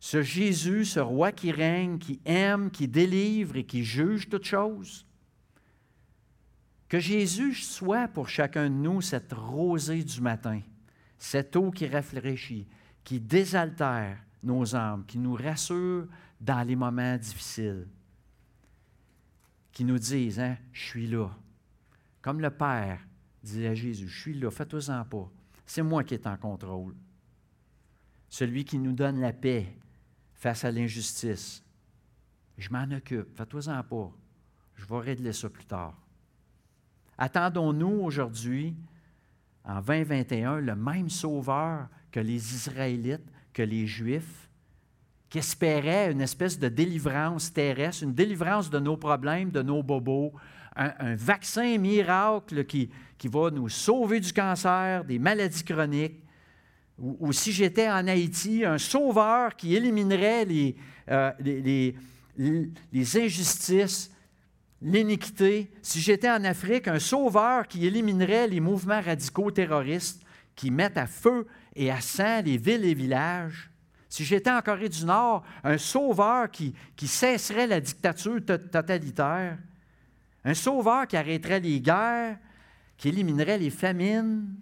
ce 0.00 0.22
Jésus, 0.22 0.84
ce 0.84 1.00
roi 1.00 1.32
qui 1.32 1.52
règne, 1.52 1.98
qui 1.98 2.20
aime, 2.24 2.70
qui 2.70 2.88
délivre 2.88 3.56
et 3.56 3.64
qui 3.64 3.84
juge 3.84 4.28
toutes 4.28 4.44
choses? 4.44 5.06
Que 6.88 6.98
Jésus 6.98 7.54
soit 7.54 8.08
pour 8.08 8.28
chacun 8.28 8.70
de 8.70 8.74
nous 8.74 9.00
cette 9.00 9.32
rosée 9.32 10.02
du 10.02 10.20
matin, 10.20 10.60
cette 11.18 11.54
eau 11.56 11.70
qui 11.70 11.86
rafraîchit, 11.86 12.66
qui 13.04 13.20
désaltère 13.20 14.18
nos 14.42 14.74
âmes, 14.74 15.04
qui 15.06 15.18
nous 15.18 15.34
rassure 15.34 16.06
dans 16.40 16.66
les 16.66 16.76
moments 16.76 17.16
difficiles, 17.16 17.86
qui 19.72 19.84
nous 19.84 19.98
disent 19.98 20.40
hein, 20.40 20.56
Je 20.72 20.82
suis 20.82 21.06
là. 21.06 21.30
Comme 22.22 22.40
le 22.40 22.50
Père 22.50 23.00
dit 23.42 23.66
à 23.66 23.74
Jésus 23.74 24.08
Je 24.08 24.20
suis 24.20 24.34
là, 24.34 24.50
fais-toi-en 24.50 25.04
pas. 25.04 25.30
C'est 25.66 25.82
moi 25.82 26.04
qui 26.04 26.14
est 26.14 26.26
en 26.26 26.36
contrôle. 26.36 26.94
Celui 28.28 28.64
qui 28.64 28.78
nous 28.78 28.92
donne 28.92 29.20
la 29.20 29.32
paix 29.32 29.76
face 30.34 30.64
à 30.64 30.70
l'injustice. 30.70 31.62
Je 32.56 32.70
m'en 32.70 32.90
occupe, 32.90 33.36
fais-toi-en 33.36 33.82
pas. 33.82 34.12
Je 34.74 34.86
vais 34.86 34.98
régler 34.98 35.32
ça 35.32 35.48
plus 35.48 35.64
tard. 35.64 35.94
Attendons-nous 37.16 38.00
aujourd'hui, 38.00 38.74
en 39.64 39.80
2021, 39.80 40.60
le 40.60 40.76
même 40.76 41.10
sauveur 41.10 41.88
que 42.12 42.20
les 42.20 42.54
Israélites, 42.54 43.28
que 43.52 43.62
les 43.62 43.86
Juifs, 43.86 44.48
qui 45.28 45.38
espéraient 45.38 46.10
une 46.10 46.20
espèce 46.20 46.58
de 46.58 46.68
délivrance 46.68 47.52
terrestre, 47.52 48.04
une 48.04 48.14
délivrance 48.14 48.70
de 48.70 48.78
nos 48.78 48.96
problèmes, 48.96 49.50
de 49.50 49.62
nos 49.62 49.82
bobos, 49.82 50.32
un, 50.78 51.14
vaccin 51.16 51.76
miracle 51.78 52.64
qui, 52.64 52.88
qui 53.18 53.28
va 53.28 53.50
nous 53.50 53.68
sauver 53.68 54.20
du 54.20 54.32
cancer, 54.32 55.04
des 55.04 55.18
maladies 55.18 55.64
chroniques, 55.64 56.22
ou, 56.98 57.32
si 57.32 57.52
j'étais 57.52 57.88
en 57.88 58.08
Haïti, 58.08 58.64
un 58.64 58.78
sauveur 58.78 59.54
qui 59.54 59.76
éliminerait 59.76 60.44
les, 60.44 60.76
euh, 61.08 61.30
les, 61.38 61.94
les 62.92 63.16
injustices, 63.16 64.10
l'iniquité, 64.82 65.70
si 65.80 66.00
j'étais 66.00 66.30
en 66.30 66.42
Afrique, 66.44 66.88
un 66.88 66.98
sauveur 66.98 67.68
qui 67.68 67.86
éliminerait 67.86 68.48
les 68.48 68.58
mouvements 68.58 69.00
radicaux 69.00 69.50
terroristes 69.52 70.22
qui 70.56 70.72
mettent 70.72 70.98
à 70.98 71.06
feu 71.06 71.46
et 71.76 71.90
à 71.90 72.00
sang 72.00 72.42
les 72.42 72.56
villes 72.56 72.84
et 72.84 72.94
villages, 72.94 73.70
si 74.08 74.24
j'étais 74.24 74.50
en 74.50 74.62
Corée 74.62 74.88
du 74.88 75.04
Nord, 75.04 75.44
un 75.62 75.78
sauveur 75.78 76.50
qui, 76.50 76.74
qui 76.96 77.06
cesserait 77.06 77.66
la 77.66 77.80
dictature 77.80 78.40
totalitaire, 78.44 79.58
un 80.48 80.54
sauveur 80.54 81.06
qui 81.06 81.16
arrêterait 81.16 81.60
les 81.60 81.78
guerres, 81.78 82.38
qui 82.96 83.08
éliminerait 83.08 83.58
les 83.58 83.68
famines, 83.68 84.56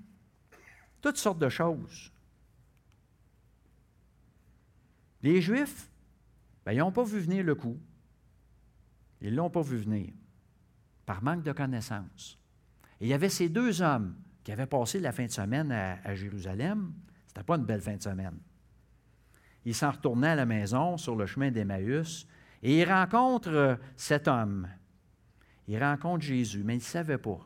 toutes 1.01 1.17
sortes 1.17 1.39
de 1.39 1.49
choses. 1.49 2.11
Les 5.23 5.41
Juifs, 5.41 5.89
ben, 6.65 6.73
ils 6.73 6.79
n'ont 6.79 6.91
pas 6.91 7.05
vu 7.05 7.21
venir 7.21 7.45
le 7.45 7.55
coup. 7.55 7.79
Ils 9.21 9.31
ne 9.31 9.37
l'ont 9.37 9.49
pas 9.49 9.63
vu 9.63 9.77
venir, 9.77 10.13
par 11.07 11.23
manque 11.23 11.45
de 11.45 11.53
connaissances. 11.53 12.37
Et 13.01 13.07
il 13.07 13.09
y 13.09 13.15
avait 13.15 13.29
ces 13.29 13.49
deux 13.49 13.81
hommes 13.81 14.17
qui 14.43 14.51
avaient 14.51 14.67
passé 14.67 14.99
la 14.99 15.13
fin 15.13 15.27
de 15.27 15.31
semaine 15.31 15.71
à, 15.71 16.15
Jérusalem. 16.17 16.95
Ce 17.29 17.31
n'était 17.31 17.45
pas 17.45 17.57
une 17.57 17.65
belle 17.65 17.81
fin 17.81 17.95
de 17.95 18.03
semaine. 18.03 18.39
Ils 19.65 19.75
s'en 19.75 19.93
retournaient 19.93 20.31
à 20.31 20.35
la 20.35 20.47
maison 20.47 20.97
sur 20.97 21.15
le 21.15 21.27
chemin 21.27 21.53
d'Emmaüs 21.53 22.27
et 22.63 22.81
ils 22.81 22.91
rencontrent 22.91 23.51
euh, 23.51 23.77
cet 23.97 24.27
homme. 24.27 24.69
Ils 25.69 25.83
rencontrent 25.83 26.25
Jésus, 26.25 26.63
mais 26.65 26.75
ils 26.75 26.79
ne 26.79 26.83
savaient 26.83 27.19
pas. 27.19 27.41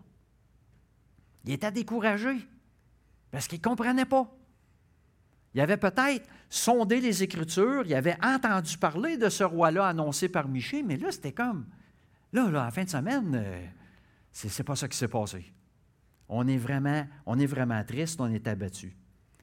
Ils 1.45 1.53
étaient 1.53 1.73
découragés 1.73 2.47
parce 3.31 3.49
qu'ils 3.49 3.59
ne 3.59 3.65
comprenaient 3.65 4.05
pas. 4.05 4.31
Il 5.55 5.61
avait 5.61 5.77
peut-être 5.77 6.29
sondé 6.49 7.01
les 7.01 7.23
Écritures, 7.23 7.85
il 7.87 7.95
avait 7.95 8.17
entendu 8.23 8.77
parler 8.79 9.17
de 9.17 9.29
ce 9.29 9.45
roi-là 9.45 9.87
annoncé 9.87 10.29
par 10.29 10.49
Michée, 10.49 10.83
mais 10.83 10.97
là, 10.97 11.11
c'était 11.11 11.33
comme, 11.33 11.67
là, 12.33 12.49
là, 12.51 12.63
à 12.63 12.65
la 12.67 12.71
fin 12.71 12.85
de 12.85 12.89
semaine, 12.89 13.35
euh, 13.35 13.67
ce 14.33 14.49
c'est 14.49 14.65
pas 14.65 14.77
ça 14.77 14.89
qui 14.89 14.97
s'est 14.97 15.09
passé. 15.09 15.53
On 16.29 16.47
est, 16.47 16.57
vraiment, 16.57 17.07
on 17.27 17.39
est 17.39 17.47
vraiment 17.47 17.83
triste, 17.85 18.21
on 18.21 18.31
est 18.31 18.47
abattu. 18.47 18.97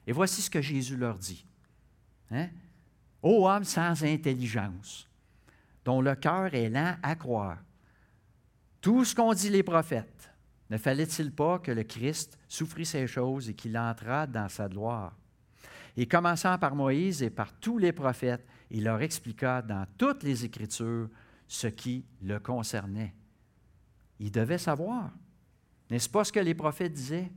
Et 0.06 0.12
voici 0.12 0.40
ce 0.40 0.48
que 0.48 0.62
Jésus 0.62 0.96
leur 0.96 1.18
dit. 1.18 1.44
Hein? 2.30 2.48
Ô 3.22 3.46
homme 3.46 3.64
sans 3.64 4.02
intelligence, 4.04 5.06
dont 5.84 6.00
le 6.00 6.14
cœur 6.14 6.54
est 6.54 6.70
lent 6.70 6.96
à 7.02 7.14
croire, 7.14 7.58
tout 8.80 9.04
ce 9.04 9.14
qu'ont 9.14 9.32
dit 9.34 9.50
les 9.50 9.62
prophètes, 9.62 10.30
ne 10.70 10.76
fallait-il 10.76 11.32
pas 11.32 11.58
que 11.58 11.70
le 11.70 11.82
Christ 11.82 12.38
souffrit 12.46 12.86
ces 12.86 13.06
choses 13.06 13.48
et 13.48 13.54
qu'il 13.54 13.76
entra 13.76 14.26
dans 14.26 14.48
sa 14.48 14.68
gloire? 14.68 15.16
Et 15.96 16.06
commençant 16.06 16.56
par 16.58 16.74
Moïse 16.74 17.22
et 17.22 17.30
par 17.30 17.52
tous 17.58 17.78
les 17.78 17.92
prophètes, 17.92 18.46
il 18.70 18.84
leur 18.84 19.00
expliqua 19.00 19.62
dans 19.62 19.86
toutes 19.96 20.22
les 20.22 20.44
Écritures 20.44 21.08
ce 21.48 21.66
qui 21.66 22.04
le 22.22 22.38
concernait. 22.38 23.14
Il 24.20 24.30
devait 24.30 24.58
savoir. 24.58 25.10
N'est-ce 25.90 26.08
pas 26.08 26.24
ce 26.24 26.32
que 26.32 26.40
les 26.40 26.54
prophètes 26.54 26.92
disaient? 26.92 27.30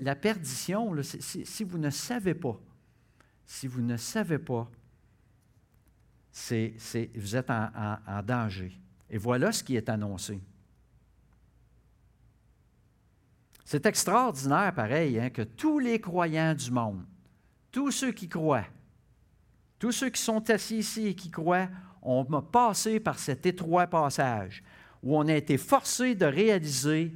la 0.00 0.16
perdition, 0.16 0.92
si, 1.02 1.62
vous 1.62 1.78
ne 1.78 1.90
savez 1.90 2.34
pas, 2.34 2.60
si 3.46 3.68
vous 3.68 3.82
ne 3.82 3.96
savez 3.96 4.38
pas, 4.38 4.68
vous 6.34 7.36
êtes 7.36 7.50
en 7.50 8.22
danger. 8.24 8.80
Et 9.10 9.18
voilà 9.18 9.52
ce 9.52 9.62
qui 9.62 9.76
est 9.76 9.88
annoncé. 9.88 10.40
C'est 13.64 13.86
extraordinaire, 13.86 14.72
pareil, 14.74 15.18
hein, 15.18 15.30
que 15.30 15.42
tous 15.42 15.78
les 15.78 16.00
croyants 16.00 16.54
du 16.54 16.70
monde, 16.70 17.04
tous 17.70 17.90
ceux 17.90 18.12
qui 18.12 18.28
croient, 18.28 18.66
tous 19.78 19.92
ceux 19.92 20.10
qui 20.10 20.20
sont 20.20 20.48
assis 20.50 20.78
ici 20.78 21.06
et 21.08 21.14
qui 21.14 21.30
croient, 21.30 21.68
on 22.02 22.24
m'a 22.28 22.42
passé 22.42 22.98
par 22.98 23.18
cet 23.18 23.46
étroit 23.46 23.86
passage 23.86 24.62
où 25.02 25.16
on 25.16 25.26
a 25.28 25.34
été 25.34 25.56
forcé 25.56 26.14
de 26.14 26.26
réaliser, 26.26 27.12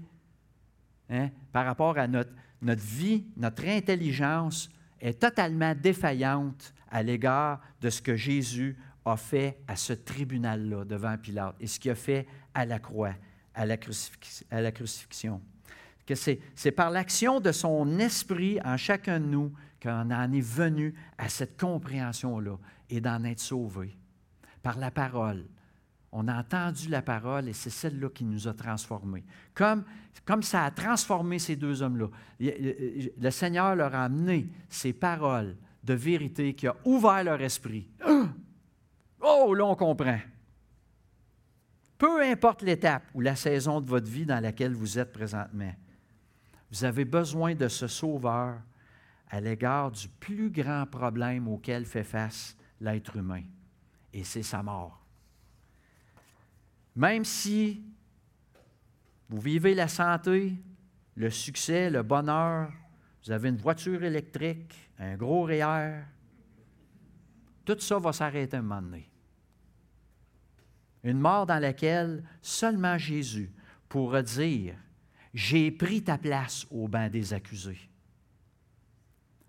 hein, 1.10 1.30
par 1.52 1.66
rapport 1.66 1.98
à 1.98 2.06
notre, 2.06 2.32
notre 2.62 2.82
vie, 2.82 3.24
notre 3.36 3.66
intelligence 3.66 4.70
est 5.00 5.20
totalement 5.20 5.74
défaillante 5.74 6.72
à 6.90 7.02
l'égard 7.02 7.60
de 7.80 7.90
ce 7.90 8.00
que 8.00 8.16
Jésus 8.16 8.76
a 9.04 9.16
fait 9.16 9.58
à 9.68 9.76
ce 9.76 9.92
tribunal-là 9.92 10.84
devant 10.84 11.16
Pilate 11.18 11.56
et 11.60 11.66
ce 11.66 11.78
qu'il 11.78 11.90
a 11.90 11.94
fait 11.94 12.26
à 12.54 12.64
la 12.64 12.78
croix, 12.78 13.14
à 13.54 13.66
la, 13.66 13.76
crucifixion 13.76 15.40
c'est 16.14 16.72
par 16.72 16.90
l'action 16.90 17.40
de 17.40 17.52
son 17.52 17.98
esprit 17.98 18.58
en 18.64 18.76
chacun 18.76 19.20
de 19.20 19.26
nous 19.26 19.52
qu'on 19.82 20.10
en 20.10 20.32
est 20.32 20.40
venu 20.40 20.94
à 21.18 21.28
cette 21.28 21.58
compréhension-là 21.58 22.58
et 22.90 23.00
d'en 23.00 23.24
être 23.24 23.40
sauvé. 23.40 23.96
Par 24.62 24.78
la 24.78 24.90
parole. 24.90 25.44
On 26.12 26.28
a 26.28 26.38
entendu 26.38 26.88
la 26.88 27.02
parole 27.02 27.48
et 27.48 27.52
c'est 27.52 27.70
celle-là 27.70 28.08
qui 28.08 28.24
nous 28.24 28.46
a 28.46 28.54
transformés. 28.54 29.24
Comme, 29.52 29.84
comme 30.24 30.42
ça 30.42 30.64
a 30.64 30.70
transformé 30.70 31.38
ces 31.38 31.56
deux 31.56 31.82
hommes-là. 31.82 32.08
Le 32.38 33.30
Seigneur 33.30 33.74
leur 33.74 33.94
a 33.94 34.04
amené 34.04 34.48
ces 34.68 34.92
paroles 34.92 35.56
de 35.82 35.94
vérité 35.94 36.54
qui 36.54 36.66
a 36.66 36.76
ouvert 36.84 37.24
leur 37.24 37.40
esprit. 37.42 37.88
Oh, 39.26 39.54
là, 39.54 39.64
on 39.64 39.74
comprend. 39.74 40.18
Peu 41.96 42.22
importe 42.22 42.60
l'étape 42.60 43.04
ou 43.14 43.22
la 43.22 43.34
saison 43.34 43.80
de 43.80 43.88
votre 43.88 44.10
vie 44.10 44.26
dans 44.26 44.40
laquelle 44.40 44.74
vous 44.74 44.98
êtes 44.98 45.12
présentement, 45.12 45.74
vous 46.70 46.84
avez 46.84 47.06
besoin 47.06 47.54
de 47.54 47.68
ce 47.68 47.86
sauveur 47.86 48.60
à 49.30 49.40
l'égard 49.40 49.90
du 49.90 50.08
plus 50.08 50.50
grand 50.50 50.84
problème 50.84 51.48
auquel 51.48 51.86
fait 51.86 52.04
face 52.04 52.54
l'être 52.80 53.16
humain, 53.16 53.44
et 54.12 54.24
c'est 54.24 54.42
sa 54.42 54.62
mort. 54.62 55.02
Même 56.94 57.24
si 57.24 57.82
vous 59.30 59.40
vivez 59.40 59.74
la 59.74 59.88
santé, 59.88 60.54
le 61.14 61.30
succès, 61.30 61.88
le 61.88 62.02
bonheur, 62.02 62.70
vous 63.24 63.32
avez 63.32 63.48
une 63.48 63.56
voiture 63.56 64.04
électrique, 64.04 64.90
un 64.98 65.16
gros 65.16 65.44
REER, 65.44 66.02
tout 67.64 67.80
ça 67.80 67.98
va 67.98 68.12
s'arrêter 68.12 68.58
un 68.58 68.62
moment 68.62 68.82
donné. 68.82 69.08
Une 71.04 71.20
mort 71.20 71.46
dans 71.46 71.58
laquelle 71.58 72.24
seulement 72.42 72.98
Jésus 72.98 73.52
pourra 73.88 74.22
dire 74.22 74.74
j'ai 75.34 75.70
pris 75.72 76.02
ta 76.02 76.16
place 76.16 76.66
au 76.70 76.88
banc 76.88 77.08
des 77.08 77.34
accusés. 77.34 77.90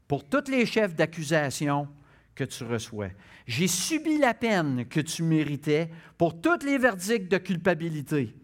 Pour 0.08 0.28
tous 0.28 0.50
les 0.50 0.66
chefs 0.66 0.96
d'accusation 0.96 1.88
que 2.34 2.44
tu 2.44 2.64
reçois, 2.64 3.10
j'ai 3.48 3.68
subi 3.68 4.18
la 4.18 4.34
peine 4.34 4.86
que 4.86 5.00
tu 5.00 5.24
méritais 5.24 5.90
pour 6.18 6.42
tous 6.42 6.66
les 6.66 6.78
verdicts 6.78 7.30
de 7.30 7.38
culpabilité, 7.38 8.36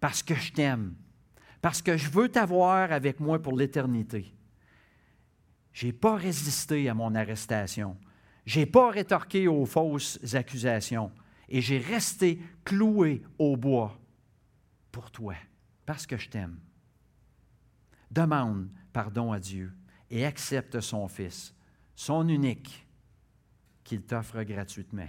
parce 0.00 0.22
que 0.22 0.34
je 0.34 0.52
t'aime, 0.52 0.94
parce 1.60 1.82
que 1.82 1.96
je 1.96 2.08
veux 2.10 2.28
t'avoir 2.28 2.92
avec 2.92 3.20
moi 3.20 3.42
pour 3.42 3.56
l'éternité. 3.56 4.32
Je 5.72 5.86
n'ai 5.86 5.92
pas 5.92 6.14
résisté 6.14 6.88
à 6.88 6.94
mon 6.94 7.14
arrestation. 7.14 7.96
Je 8.46 8.60
n'ai 8.60 8.66
pas 8.66 8.90
rétorqué 8.90 9.48
aux 9.48 9.66
fausses 9.66 10.20
accusations. 10.34 11.10
Et 11.48 11.60
j'ai 11.60 11.78
resté 11.78 12.40
cloué 12.64 13.22
au 13.38 13.56
bois 13.56 13.98
pour 14.90 15.10
toi, 15.10 15.34
parce 15.86 16.06
que 16.06 16.16
je 16.16 16.28
t'aime. 16.28 16.58
Demande 18.10 18.68
pardon 18.92 19.32
à 19.32 19.40
Dieu 19.40 19.72
et 20.10 20.24
accepte 20.24 20.80
son 20.80 21.08
Fils, 21.08 21.54
son 21.94 22.28
unique, 22.28 22.86
qu'il 23.82 24.02
t'offre 24.02 24.42
gratuitement. 24.42 25.08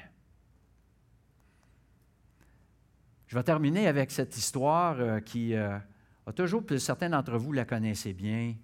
Je 3.28 3.36
vais 3.36 3.44
terminer 3.44 3.88
avec 3.88 4.12
cette 4.12 4.36
histoire 4.38 5.00
euh, 5.00 5.20
qui 5.20 5.54
euh, 5.54 5.78
a 6.26 6.34
toujours, 6.34 6.64
certains 6.78 7.10
d'entre 7.10 7.38
vous 7.38 7.52
la 7.52 7.66
connaissez 7.66 8.14
bien, 8.14 8.56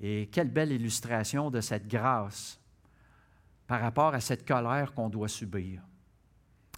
et 0.00 0.28
quelle 0.32 0.50
belle 0.50 0.72
illustration 0.72 1.50
de 1.50 1.60
cette 1.60 1.86
grâce 1.86 2.60
par 3.66 3.80
rapport 3.80 4.14
à 4.14 4.20
cette 4.20 4.46
colère 4.46 4.92
qu'on 4.94 5.08
doit 5.08 5.28
subir. 5.28 5.82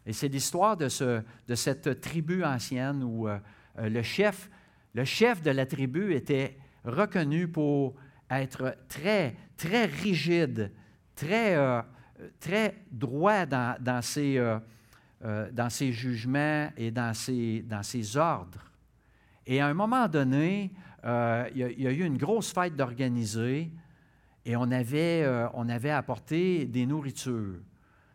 Et 0.07 0.13
c'est 0.13 0.29
l'histoire 0.29 0.77
de, 0.77 0.89
ce, 0.89 1.23
de, 1.47 1.55
cette 1.55 2.01
tribu 2.01 2.45
ancienne 2.45 3.03
où 3.05 3.29
euh, 3.29 3.39
le, 3.79 4.03
chef, 4.03 4.51
le 4.95 5.05
chef 5.05 5.43
de 5.43 5.51
la 5.51 5.67
tribu 5.67 6.15
était 6.15 6.59
reconnu 6.85 7.49
pour 7.49 7.95
être 8.31 8.77
très, 8.89 9.37
très 9.57 9.85
rigide, 9.85 10.73
très, 11.15 11.57
très 12.41 12.75
droit 12.91 13.47
dans, 13.47 13.77
dans 13.79 14.03
ses, 14.03 14.43
dans 15.21 15.71
ses 15.71 15.93
jugements 15.93 16.71
et 16.77 16.91
dans 16.91 17.15
ses, 17.15 17.63
dans 17.63 17.83
ses 17.83 18.17
ordres. 18.17 18.73
Et 19.47 19.61
à 19.61 19.67
un 19.67 19.75
moment 19.75 20.09
donné, 20.09 20.73
euh, 21.05 21.49
il, 21.55 21.83
y 21.83 21.87
a, 21.87 21.91
eu 21.91 22.05
une 22.05 22.17
grosse 22.17 22.53
fête 22.53 22.77
d'organiser 22.77 23.73
et 24.45 24.57
on 24.57 24.71
avait, 24.71 25.23
euh, 25.25 25.49
on 25.55 25.69
avait 25.69 25.91
apporté 25.91 26.65
des 26.67 26.87
nourritures, 26.87 27.59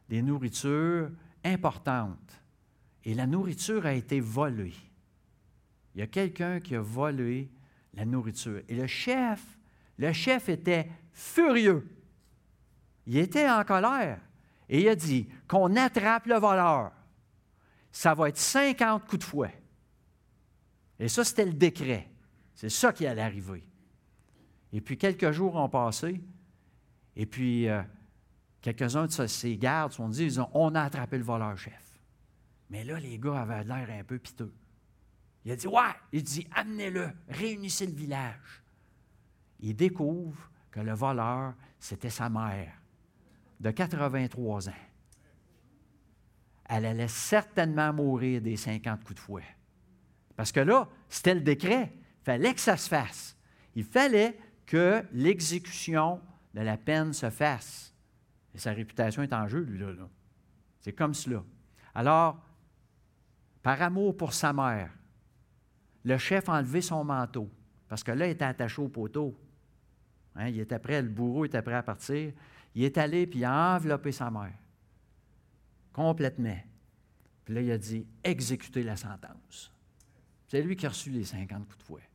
des 0.10 0.22
nourritures 0.22 1.10
importantes. 1.54 2.42
Et 3.04 3.14
la 3.14 3.28
nourriture 3.28 3.86
a 3.86 3.94
été 3.94 4.20
volée. 4.20 4.74
Il 5.96 6.00
y 6.00 6.04
a 6.04 6.08
quelqu'un 6.08 6.60
qui 6.60 6.76
a 6.76 6.82
volé 6.82 7.50
la 7.94 8.06
nourriture. 8.06 8.62
Et 8.68 8.76
le 8.76 8.88
chef, 8.88 9.42
le 9.98 10.14
chef 10.14 10.50
était 10.50 10.90
furieux. 11.12 11.88
Il 13.06 13.18
était 13.18 13.50
en 13.50 13.64
colère. 13.64 14.20
Et 14.70 14.82
il 14.82 14.90
a 14.90 14.96
dit 14.96 15.28
qu'on 15.48 15.76
attrape 15.76 16.28
le 16.28 16.36
voleur. 16.36 16.92
Ça 17.92 18.14
va 18.14 18.30
être 18.30 18.38
50 18.38 19.06
coups 19.08 19.20
de 19.20 19.24
fouet. 19.24 19.62
Et 21.00 21.08
ça, 21.08 21.24
c'était 21.24 21.46
le 21.46 21.54
décret. 21.54 22.10
C'est 22.54 22.70
ça 22.70 22.92
qui 22.92 23.06
allait 23.06 23.22
arriver. 23.22 23.64
Et 24.74 24.82
puis 24.82 24.98
quelques 24.98 25.32
jours 25.32 25.56
ont 25.56 25.70
passé, 25.70 26.22
et 27.16 27.26
puis 27.26 27.68
euh, 27.70 27.82
quelques-uns 28.74 29.06
de 29.06 29.28
ces 29.28 29.58
gardes 29.58 29.94
sont 29.94 30.10
dit, 30.10 30.36
on 30.54 30.76
a 30.76 30.82
attrapé 30.82 31.18
le 31.18 31.24
voleur-chef. 31.24 32.00
Mais 32.70 32.84
là, 32.84 33.00
les 33.00 33.18
gars 33.18 33.42
avaient 33.42 33.64
l'air 33.64 33.88
un 33.90 34.04
peu 34.04 34.18
piteux. 34.18 34.54
Il 35.46 35.52
a 35.52 35.56
dit, 35.56 35.68
ouais, 35.68 35.94
il 36.12 36.24
dit, 36.24 36.48
amenez-le, 36.54 37.12
réunissez 37.30 37.86
le 37.86 37.94
village. 37.94 38.64
Il 39.60 39.76
découvre 39.76 40.52
que 40.72 40.82
le 40.82 40.94
voleur, 40.94 41.54
c'était 41.80 42.10
sa 42.10 42.30
mère, 42.30 42.74
de 43.60 43.72
83 43.72 44.70
ans. 44.70 44.74
Elle 46.66 46.86
allait 46.86 47.08
certainement 47.08 47.94
mourir 47.94 48.42
des 48.42 48.58
50 48.58 49.04
coups 49.04 49.16
de 49.16 49.20
fouet. 49.20 49.56
Parce 50.36 50.52
que 50.52 50.60
là, 50.60 50.90
c'était 51.08 51.36
le 51.36 51.42
décret. 51.42 51.94
Il 52.22 52.26
fallait 52.26 52.54
que 52.54 52.60
ça 52.60 52.76
se 52.76 52.90
fasse. 52.90 53.38
Il 53.76 53.86
fallait 53.86 54.38
que 54.66 55.02
l'exécution 55.14 56.20
de 56.54 56.62
la 56.62 56.76
peine 56.76 57.14
se 57.14 57.30
fasse. 57.30 57.94
Et 58.54 58.60
sa 58.60 58.72
réputation 58.72 59.24
est 59.24 59.34
en 59.34 59.48
jeu, 59.48 59.60
lui-là. 59.60 59.94
C'est 60.80 60.94
comme 60.94 61.14
cela. 61.14 61.44
Alors, 61.94 62.44
par 63.62 63.82
amour 63.82 64.16
pour 64.16 64.34
sa 64.34 64.54
mère, 64.54 64.92
le 66.04 66.18
chef 66.18 66.48
a 66.48 66.54
enlevé 66.54 66.82
son 66.82 67.04
manteau, 67.04 67.50
parce 67.88 68.04
que 68.04 68.12
là, 68.12 68.28
il 68.28 68.32
était 68.32 68.46
attaché 68.46 68.82
au 68.82 68.88
poteau. 68.88 69.38
Hein, 70.36 70.50
il 70.50 70.60
était 70.60 70.80
prêt, 70.80 71.02
le 71.02 71.10
bourreau 71.10 71.46
était 71.46 71.62
prêt 71.62 71.76
à 71.76 71.84
partir. 71.84 72.32
Il 72.76 72.84
est 72.84 72.98
allé, 72.98 73.28
puis 73.28 73.40
il 73.40 73.46
a 73.46 73.76
enveloppé 73.76 74.12
sa 74.12 74.30
mère. 74.30 74.54
Complètement. 75.92 76.60
Puis 77.44 77.56
là, 77.56 77.62
il 77.62 77.72
a 77.72 77.78
dit, 77.78 78.06
exécutez 78.24 78.84
la 78.84 78.96
sentence. 78.96 79.72
C'est 80.48 80.62
lui 80.62 80.76
qui 80.76 80.86
a 80.86 80.90
reçu 80.90 81.10
les 81.10 81.24
50 81.24 81.66
coups 81.66 81.78
de 81.78 81.84
fouet. 81.84 82.10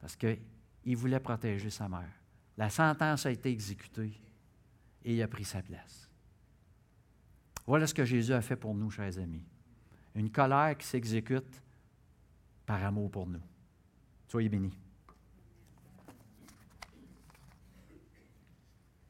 Parce 0.00 0.16
qu'il 0.16 0.96
voulait 0.96 1.20
protéger 1.20 1.70
sa 1.70 1.88
mère. 1.88 2.10
La 2.56 2.70
sentence 2.70 3.26
a 3.26 3.30
été 3.30 3.50
exécutée 3.50 4.20
et 5.04 5.14
il 5.14 5.22
a 5.22 5.28
pris 5.28 5.44
sa 5.44 5.62
place. 5.62 6.08
Voilà 7.66 7.86
ce 7.86 7.94
que 7.94 8.04
Jésus 8.04 8.32
a 8.32 8.40
fait 8.40 8.56
pour 8.56 8.74
nous, 8.74 8.90
chers 8.90 9.18
amis. 9.18 9.44
Une 10.14 10.30
colère 10.30 10.76
qui 10.76 10.86
s'exécute 10.86 11.62
par 12.66 12.84
amour 12.84 13.10
pour 13.10 13.26
nous. 13.26 13.42
Soyez 14.28 14.48
bénis. 14.48 14.76